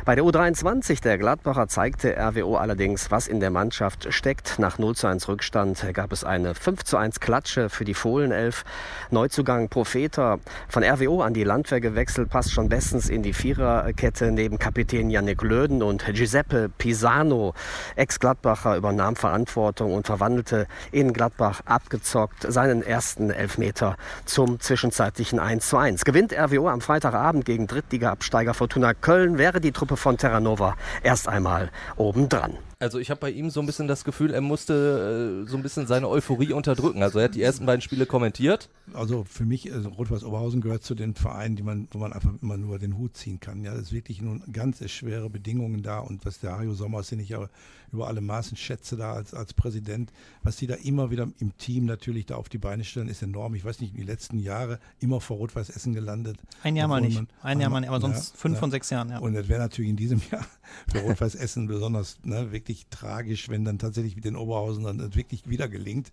Bei 0.04 0.16
der 0.16 0.24
U23 0.24 1.00
der 1.02 1.18
Gladbacher 1.18 1.68
zeigte 1.68 2.16
RWO 2.18 2.56
allerdings, 2.56 3.12
was 3.12 3.28
in 3.28 3.38
der 3.38 3.50
Mannschaft 3.50 4.12
steckt. 4.12 4.58
Nach 4.58 4.78
0 4.78 4.96
zu 4.96 5.06
1 5.06 5.28
Rückstand 5.28 5.86
gab 5.94 6.10
es 6.10 6.24
eine 6.24 6.56
5 6.56 6.82
zu 6.82 6.96
1 6.96 7.20
Klatsche 7.20 7.68
für 7.68 7.84
die 7.84 7.94
Fohlenelf. 7.94 8.64
Neuzugang 9.10 9.68
Profeta 9.68 10.40
von 10.68 10.82
RWO 10.82 11.22
an 11.22 11.32
die 11.32 11.44
Landwehr 11.44 11.80
gewechselt, 11.80 12.28
passt 12.28 12.50
schon 12.50 12.71
bestens 12.72 13.10
in 13.10 13.22
die 13.22 13.34
Viererkette 13.34 14.32
neben 14.32 14.58
Kapitän 14.58 15.10
Yannick 15.10 15.42
Löden 15.42 15.82
und 15.82 16.06
Giuseppe 16.06 16.70
Pisano. 16.78 17.52
Ex-Gladbacher 17.96 18.78
übernahm 18.78 19.14
Verantwortung 19.14 19.92
und 19.92 20.06
verwandelte 20.06 20.66
in 20.90 21.12
Gladbach 21.12 21.60
abgezockt 21.66 22.50
seinen 22.50 22.82
ersten 22.82 23.28
Elfmeter 23.28 23.98
zum 24.24 24.58
zwischenzeitlichen 24.58 25.38
1 25.38 25.68
zu 25.68 25.76
1. 25.76 26.06
Gewinnt 26.06 26.32
RWO 26.32 26.70
am 26.70 26.80
Freitagabend 26.80 27.44
gegen 27.44 27.66
Drittliga-Absteiger 27.66 28.54
Fortuna 28.54 28.94
Köln, 28.94 29.36
wäre 29.36 29.60
die 29.60 29.72
Truppe 29.72 29.98
von 29.98 30.16
Terranova 30.16 30.74
erst 31.02 31.28
einmal 31.28 31.68
obendran. 31.96 32.56
Also 32.82 32.98
ich 32.98 33.10
habe 33.10 33.20
bei 33.20 33.30
ihm 33.30 33.48
so 33.48 33.60
ein 33.60 33.66
bisschen 33.66 33.86
das 33.86 34.02
Gefühl, 34.02 34.34
er 34.34 34.40
musste 34.40 35.44
äh, 35.44 35.48
so 35.48 35.56
ein 35.56 35.62
bisschen 35.62 35.86
seine 35.86 36.08
Euphorie 36.08 36.52
unterdrücken. 36.52 37.04
Also 37.04 37.20
er 37.20 37.26
hat 37.26 37.36
die 37.36 37.42
ersten 37.42 37.64
beiden 37.64 37.80
Spiele 37.80 38.06
kommentiert. 38.06 38.70
Also 38.92 39.22
für 39.22 39.44
mich, 39.44 39.72
also 39.72 39.88
Rot-Weiß 39.90 40.24
Oberhausen 40.24 40.60
gehört 40.60 40.82
zu 40.82 40.96
den 40.96 41.14
Vereinen, 41.14 41.54
die 41.54 41.62
man, 41.62 41.86
wo 41.92 41.98
man 41.98 42.12
einfach 42.12 42.32
immer 42.42 42.56
nur 42.56 42.80
den 42.80 42.98
Hut 42.98 43.16
ziehen 43.16 43.38
kann. 43.38 43.62
Ja, 43.62 43.72
das 43.72 43.82
ist 43.82 43.92
wirklich 43.92 44.20
nun 44.20 44.42
ganz 44.52 44.82
schwere 44.90 45.30
Bedingungen 45.30 45.84
da 45.84 46.00
und 46.00 46.26
was 46.26 46.40
der 46.40 46.58
Hajo 46.58 46.74
Sommer, 46.74 47.02
den 47.02 47.20
ich 47.20 47.28
ja 47.28 47.48
über 47.92 48.08
alle 48.08 48.20
Maßen 48.20 48.56
schätze 48.56 48.96
da 48.96 49.12
als, 49.12 49.34
als 49.34 49.52
Präsident, 49.52 50.12
was 50.42 50.56
die 50.56 50.66
da 50.66 50.74
immer 50.74 51.10
wieder 51.10 51.28
im 51.38 51.56
Team 51.58 51.84
natürlich 51.84 52.26
da 52.26 52.36
auf 52.36 52.48
die 52.48 52.58
Beine 52.58 52.84
stellen, 52.84 53.08
ist 53.08 53.22
enorm. 53.22 53.54
Ich 53.54 53.64
weiß 53.64 53.80
nicht, 53.80 53.96
die 53.96 54.02
letzten 54.02 54.38
Jahre 54.38 54.80
immer 54.98 55.20
vor 55.20 55.36
Rot-Weiß 55.36 55.70
Essen 55.70 55.92
gelandet. 55.92 56.38
Ein 56.62 56.74
Jahr 56.74 56.88
mal 56.88 57.00
nicht. 57.00 57.16
Man, 57.16 57.28
ein 57.42 57.60
Jahr 57.60 57.70
mal 57.70 57.80
nicht, 57.80 57.90
aber 57.90 58.00
sonst 58.00 58.30
ja, 58.30 58.36
fünf 58.38 58.54
ja. 58.54 58.60
von 58.60 58.70
sechs 58.70 58.90
Jahren, 58.90 59.10
ja. 59.10 59.18
Und 59.18 59.34
das 59.34 59.48
wäre 59.48 59.60
natürlich 59.60 59.90
in 59.90 59.96
diesem 59.96 60.20
Jahr 60.30 60.44
für 60.90 61.00
Rot-Weiß 61.00 61.34
Essen 61.34 61.66
besonders 61.66 62.18
ne, 62.24 62.50
wirklich 62.50 62.71
tragisch, 62.90 63.48
wenn 63.48 63.64
dann 63.64 63.78
tatsächlich 63.78 64.16
mit 64.16 64.24
den 64.24 64.36
Oberhausen 64.36 64.84
dann 64.84 65.14
wirklich 65.14 65.48
wieder 65.48 65.68
gelingt. 65.68 66.12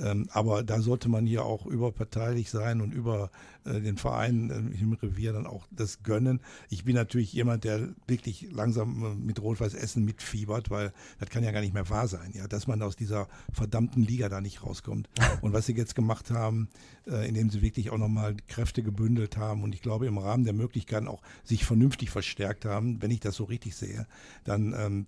Ähm, 0.00 0.28
aber 0.32 0.62
da 0.62 0.80
sollte 0.80 1.08
man 1.08 1.26
hier 1.26 1.44
auch 1.44 1.66
überparteilich 1.66 2.50
sein 2.50 2.80
und 2.80 2.92
über 2.92 3.30
äh, 3.64 3.80
den 3.80 3.96
Verein 3.96 4.50
äh, 4.50 4.80
im 4.80 4.92
Revier 4.92 5.32
dann 5.32 5.46
auch 5.46 5.66
das 5.70 6.02
gönnen. 6.02 6.40
Ich 6.70 6.84
bin 6.84 6.94
natürlich 6.94 7.32
jemand, 7.32 7.64
der 7.64 7.88
wirklich 8.06 8.48
langsam 8.52 9.04
äh, 9.04 9.14
mit 9.14 9.40
Rot-Weiß 9.40 9.74
Essen 9.74 10.04
mitfiebert, 10.04 10.70
weil 10.70 10.92
das 11.18 11.30
kann 11.30 11.42
ja 11.42 11.50
gar 11.50 11.60
nicht 11.60 11.74
mehr 11.74 11.90
wahr 11.90 12.06
sein, 12.06 12.32
ja, 12.32 12.46
dass 12.46 12.66
man 12.66 12.80
aus 12.82 12.94
dieser 12.94 13.28
verdammten 13.52 14.02
Liga 14.02 14.28
da 14.28 14.40
nicht 14.40 14.62
rauskommt. 14.62 15.08
Und 15.42 15.52
was 15.52 15.66
sie 15.66 15.74
jetzt 15.74 15.96
gemacht 15.96 16.30
haben, 16.30 16.68
äh, 17.06 17.28
indem 17.28 17.50
sie 17.50 17.62
wirklich 17.62 17.90
auch 17.90 17.98
nochmal 17.98 18.36
Kräfte 18.46 18.82
gebündelt 18.82 19.36
haben 19.36 19.62
und 19.62 19.74
ich 19.74 19.82
glaube 19.82 20.06
im 20.06 20.18
Rahmen 20.18 20.44
der 20.44 20.52
Möglichkeiten 20.52 21.08
auch 21.08 21.22
sich 21.42 21.64
vernünftig 21.64 22.10
verstärkt 22.10 22.64
haben, 22.64 23.02
wenn 23.02 23.10
ich 23.10 23.20
das 23.20 23.36
so 23.36 23.44
richtig 23.44 23.74
sehe, 23.74 24.06
dann 24.44 24.74
ähm, 24.76 25.06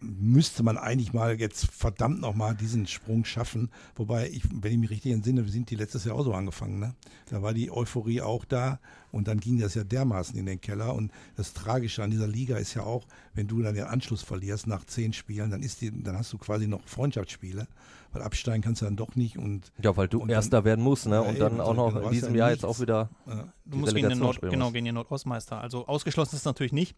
müsste 0.00 0.62
man 0.62 0.78
eigentlich 0.78 1.12
mal 1.12 1.38
jetzt 1.38 1.66
verdammt 1.66 2.20
nochmal 2.20 2.54
diesen 2.54 2.86
Sprung 2.86 3.24
schaffen. 3.24 3.70
Wobei, 3.94 4.28
ich, 4.30 4.42
wenn 4.52 4.72
ich 4.72 4.78
mich 4.78 4.90
richtig 4.90 5.12
entsinne, 5.12 5.44
wir 5.44 5.52
sind 5.52 5.70
die 5.70 5.76
letztes 5.76 6.04
Jahr 6.04 6.16
auch 6.16 6.24
so 6.24 6.32
angefangen. 6.32 6.78
Ne? 6.78 6.94
Da 7.28 7.42
war 7.42 7.52
die 7.52 7.70
Euphorie 7.70 8.20
auch 8.20 8.44
da 8.44 8.80
und 9.12 9.28
dann 9.28 9.40
ging 9.40 9.58
das 9.58 9.74
ja 9.74 9.84
dermaßen 9.84 10.38
in 10.38 10.46
den 10.46 10.60
Keller. 10.60 10.94
Und 10.94 11.12
das 11.36 11.52
Tragische 11.52 12.02
an 12.02 12.10
dieser 12.10 12.26
Liga 12.26 12.56
ist 12.56 12.74
ja 12.74 12.82
auch, 12.82 13.06
wenn 13.34 13.46
du 13.46 13.62
dann 13.62 13.74
den 13.74 13.84
Anschluss 13.84 14.22
verlierst 14.22 14.66
nach 14.66 14.84
zehn 14.84 15.12
Spielen, 15.12 15.50
dann, 15.50 15.62
ist 15.62 15.80
die, 15.80 16.02
dann 16.02 16.16
hast 16.16 16.32
du 16.32 16.38
quasi 16.38 16.66
noch 16.66 16.86
Freundschaftsspiele, 16.86 17.66
weil 18.12 18.22
absteigen 18.22 18.62
kannst 18.62 18.80
du 18.80 18.86
dann 18.86 18.96
doch 18.96 19.16
nicht. 19.16 19.36
Und, 19.36 19.72
ja, 19.82 19.96
weil 19.96 20.08
du 20.08 20.26
Erster 20.26 20.58
dann, 20.58 20.64
werden 20.64 20.84
musst 20.84 21.06
ne? 21.06 21.16
Ja, 21.16 21.20
und 21.20 21.38
dann 21.38 21.52
eben, 21.52 21.60
auch 21.60 21.74
noch 21.74 21.96
in 21.96 22.10
diesem 22.10 22.34
ja 22.34 22.40
Jahr 22.40 22.50
nichts. 22.50 22.62
jetzt 22.62 22.70
auch 22.70 22.80
wieder. 22.80 23.10
Ja. 23.26 23.52
Du 23.66 23.78
musst 23.78 23.94
gegen 23.94 24.08
den, 24.08 24.18
Nord, 24.18 24.40
genau, 24.40 24.70
gegen 24.70 24.86
den 24.86 24.94
Nordostmeister. 24.94 25.60
Also 25.60 25.86
ausgeschlossen 25.86 26.34
ist 26.34 26.40
es 26.40 26.44
natürlich 26.46 26.72
nicht. 26.72 26.96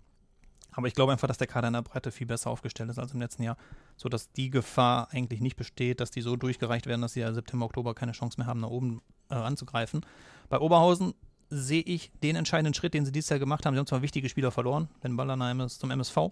Aber 0.73 0.87
ich 0.87 0.95
glaube 0.95 1.13
einfach, 1.13 1.29
dass 1.29 1.39
der 1.39 1.47
Kader 1.47 1.69
in 1.69 1.75
der 1.75 1.83
Breite 1.83 2.11
viel 2.11 2.27
besser 2.27 2.51
aufgestellt 2.51 2.91
ist 2.91 2.99
als 2.99 3.13
im 3.13 3.21
letzten 3.21 3.43
Jahr, 3.43 3.57
sodass 3.97 4.33
die 4.33 4.51
Gefahr 4.51 5.09
eigentlich 5.11 5.41
nicht 5.41 5.57
besteht, 5.57 6.01
dass 6.01 6.11
die 6.11 6.23
so 6.23 6.37
durchgereicht 6.37 6.87
werden, 6.87 7.03
dass 7.03 7.13
sie 7.13 7.21
ja 7.21 7.33
September, 7.33 7.67
Oktober 7.67 7.95
keine 7.95 8.13
Chance 8.13 8.39
mehr 8.39 8.47
haben, 8.47 8.61
nach 8.61 8.71
oben 8.71 9.03
äh, 9.31 9.35
anzugreifen. 9.35 10.05
Bei 10.49 10.59
Oberhausen 10.59 11.15
sehe 11.51 11.83
ich 11.83 12.11
den 12.23 12.37
entscheidenden 12.37 12.75
Schritt, 12.75 12.95
den 12.95 13.05
sie 13.05 13.13
dieses 13.13 13.29
Jahr 13.29 13.39
gemacht 13.39 13.67
haben. 13.67 13.75
Sie 13.75 13.79
haben 13.79 13.87
zwar 13.87 14.03
wichtige 14.03 14.29
Spieler 14.29 14.51
verloren, 14.51 14.89
Ben 15.03 15.17
Ballerheim 15.17 15.61
ist 15.61 15.81
zum 15.81 15.91
MSV, 15.91 16.31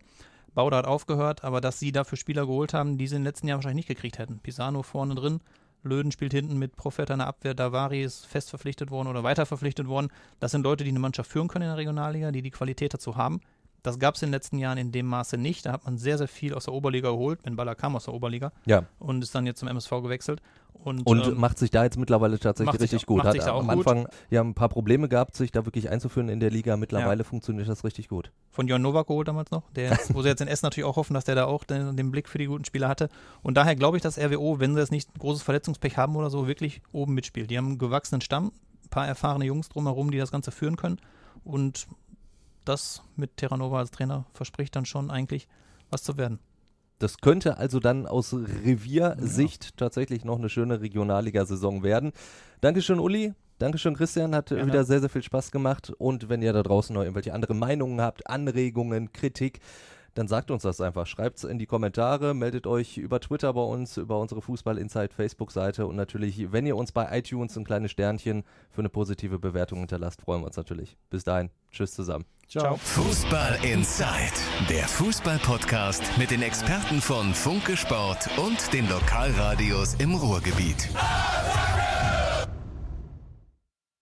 Bauder 0.54 0.78
hat 0.78 0.86
aufgehört, 0.86 1.44
aber 1.44 1.60
dass 1.60 1.78
sie 1.78 1.92
dafür 1.92 2.16
Spieler 2.16 2.46
geholt 2.46 2.74
haben, 2.74 2.98
die 2.98 3.06
sie 3.06 3.16
den 3.16 3.24
letzten 3.24 3.46
Jahren 3.46 3.58
wahrscheinlich 3.58 3.86
nicht 3.86 3.96
gekriegt 3.96 4.18
hätten. 4.18 4.40
Pisano 4.40 4.82
vorne 4.82 5.14
drin, 5.14 5.40
Löden 5.82 6.12
spielt 6.12 6.32
hinten 6.32 6.58
mit 6.58 6.76
Profeta 6.76 7.14
in 7.14 7.20
der 7.20 7.28
Abwehr, 7.28 7.54
Davari 7.54 8.02
ist 8.02 8.26
fest 8.26 8.50
verpflichtet 8.50 8.90
worden 8.90 9.08
oder 9.08 9.22
weiter 9.22 9.46
verpflichtet 9.46 9.86
worden. 9.86 10.08
Das 10.38 10.50
sind 10.50 10.62
Leute, 10.62 10.84
die 10.84 10.90
eine 10.90 10.98
Mannschaft 10.98 11.30
führen 11.30 11.48
können 11.48 11.64
in 11.64 11.70
der 11.70 11.78
Regionalliga, 11.78 12.32
die 12.32 12.42
die 12.42 12.50
Qualität 12.50 12.92
dazu 12.92 13.16
haben. 13.16 13.40
Das 13.82 13.98
gab 13.98 14.14
es 14.14 14.22
in 14.22 14.28
den 14.28 14.32
letzten 14.32 14.58
Jahren 14.58 14.78
in 14.78 14.92
dem 14.92 15.06
Maße 15.06 15.36
nicht. 15.36 15.66
Da 15.66 15.72
hat 15.72 15.84
man 15.84 15.98
sehr, 15.98 16.18
sehr 16.18 16.28
viel 16.28 16.54
aus 16.54 16.64
der 16.64 16.74
Oberliga 16.74 17.10
geholt. 17.10 17.42
Ben 17.42 17.56
Baller 17.56 17.74
kam 17.74 17.96
aus 17.96 18.04
der 18.04 18.14
Oberliga 18.14 18.52
ja. 18.66 18.84
und 18.98 19.22
ist 19.22 19.34
dann 19.34 19.46
jetzt 19.46 19.60
zum 19.60 19.68
MSV 19.68 19.90
gewechselt. 20.02 20.42
Und, 20.72 21.06
und 21.06 21.26
ähm, 21.26 21.38
macht 21.38 21.58
sich 21.58 21.70
da 21.70 21.84
jetzt 21.84 21.98
mittlerweile 21.98 22.38
tatsächlich 22.38 22.74
richtig 22.74 23.00
sich, 23.00 23.06
gut. 23.06 23.22
Hat 23.22 23.38
am 23.48 23.68
Anfang 23.68 24.04
gut. 24.04 24.14
ja 24.30 24.40
ein 24.40 24.54
paar 24.54 24.70
Probleme 24.70 25.08
gehabt, 25.08 25.36
sich 25.36 25.52
da 25.52 25.66
wirklich 25.66 25.90
einzuführen 25.90 26.28
in 26.28 26.40
der 26.40 26.50
Liga. 26.50 26.76
Mittlerweile 26.76 27.18
ja. 27.18 27.24
funktioniert 27.24 27.68
das 27.68 27.84
richtig 27.84 28.08
gut. 28.08 28.30
Von 28.50 28.66
Jon 28.66 28.80
Novak 28.80 29.06
geholt 29.06 29.28
damals 29.28 29.50
noch, 29.50 29.70
der, 29.72 29.98
wo 30.12 30.22
sie 30.22 30.28
jetzt 30.28 30.40
in 30.40 30.48
Essen 30.48 30.66
natürlich 30.66 30.88
auch 30.88 30.96
hoffen, 30.96 31.14
dass 31.14 31.24
der 31.24 31.34
da 31.34 31.44
auch 31.44 31.64
den, 31.64 31.96
den 31.96 32.10
Blick 32.10 32.28
für 32.28 32.38
die 32.38 32.46
guten 32.46 32.64
Spieler 32.64 32.88
hatte. 32.88 33.08
Und 33.42 33.56
daher 33.56 33.76
glaube 33.76 33.98
ich, 33.98 34.02
dass 34.02 34.18
RWO, 34.18 34.58
wenn 34.58 34.74
sie 34.74 34.80
jetzt 34.80 34.92
nicht 34.92 35.10
großes 35.18 35.42
Verletzungspech 35.42 35.98
haben 35.98 36.16
oder 36.16 36.30
so, 36.30 36.46
wirklich 36.46 36.80
oben 36.92 37.14
mitspielt. 37.14 37.50
Die 37.50 37.58
haben 37.58 37.66
einen 37.66 37.78
gewachsenen 37.78 38.22
Stamm, 38.22 38.52
ein 38.84 38.88
paar 38.88 39.06
erfahrene 39.06 39.44
Jungs 39.44 39.68
drumherum, 39.68 40.10
die 40.10 40.18
das 40.18 40.32
Ganze 40.32 40.50
führen 40.50 40.76
können. 40.76 40.98
Und 41.44 41.86
das 42.64 43.02
mit 43.16 43.36
Terranova 43.36 43.78
als 43.78 43.90
Trainer 43.90 44.26
verspricht 44.32 44.76
dann 44.76 44.84
schon 44.84 45.10
eigentlich 45.10 45.48
was 45.90 46.02
zu 46.02 46.16
werden. 46.16 46.38
Das 46.98 47.18
könnte 47.18 47.56
also 47.56 47.80
dann 47.80 48.06
aus 48.06 48.34
Reviersicht 48.34 49.64
ja. 49.64 49.70
tatsächlich 49.76 50.24
noch 50.24 50.38
eine 50.38 50.50
schöne 50.50 50.82
Regionalliga-Saison 50.82 51.82
werden. 51.82 52.12
Dankeschön, 52.60 52.98
Uli. 52.98 53.32
Dankeschön, 53.58 53.94
Christian. 53.94 54.34
Hat 54.34 54.48
Gerne. 54.48 54.66
wieder 54.66 54.84
sehr, 54.84 55.00
sehr 55.00 55.08
viel 55.08 55.22
Spaß 55.22 55.50
gemacht. 55.50 55.92
Und 55.96 56.28
wenn 56.28 56.42
ihr 56.42 56.52
da 56.52 56.62
draußen 56.62 56.94
noch 56.94 57.02
irgendwelche 57.02 57.32
andere 57.32 57.54
Meinungen 57.54 58.02
habt, 58.02 58.26
Anregungen, 58.28 59.12
Kritik, 59.12 59.60
dann 60.14 60.28
sagt 60.28 60.50
uns 60.50 60.62
das 60.62 60.80
einfach. 60.80 61.06
Schreibt 61.06 61.38
es 61.38 61.44
in 61.44 61.58
die 61.58 61.66
Kommentare, 61.66 62.34
meldet 62.34 62.66
euch 62.66 62.98
über 62.98 63.20
Twitter 63.20 63.52
bei 63.52 63.62
uns, 63.62 63.96
über 63.96 64.18
unsere 64.18 64.42
Fußball 64.42 64.78
Insight 64.78 65.12
Facebook-Seite 65.12 65.86
und 65.86 65.96
natürlich, 65.96 66.52
wenn 66.52 66.66
ihr 66.66 66.76
uns 66.76 66.92
bei 66.92 67.16
iTunes 67.16 67.56
ein 67.56 67.64
kleines 67.64 67.90
Sternchen 67.90 68.44
für 68.70 68.80
eine 68.80 68.88
positive 68.88 69.38
Bewertung 69.38 69.80
hinterlasst, 69.80 70.22
freuen 70.22 70.42
wir 70.42 70.46
uns 70.46 70.56
natürlich. 70.56 70.96
Bis 71.10 71.24
dahin, 71.24 71.50
tschüss 71.70 71.92
zusammen. 71.92 72.24
Ciao. 72.48 72.76
Fußball 72.76 73.64
Insight, 73.64 74.32
der 74.68 74.82
Fußball-Podcast 74.88 76.02
mit 76.18 76.32
den 76.32 76.42
Experten 76.42 77.00
von 77.00 77.32
Funke 77.32 77.76
Sport 77.76 78.28
und 78.38 78.72
den 78.72 78.88
Lokalradios 78.88 79.94
im 79.94 80.14
Ruhrgebiet. 80.16 80.88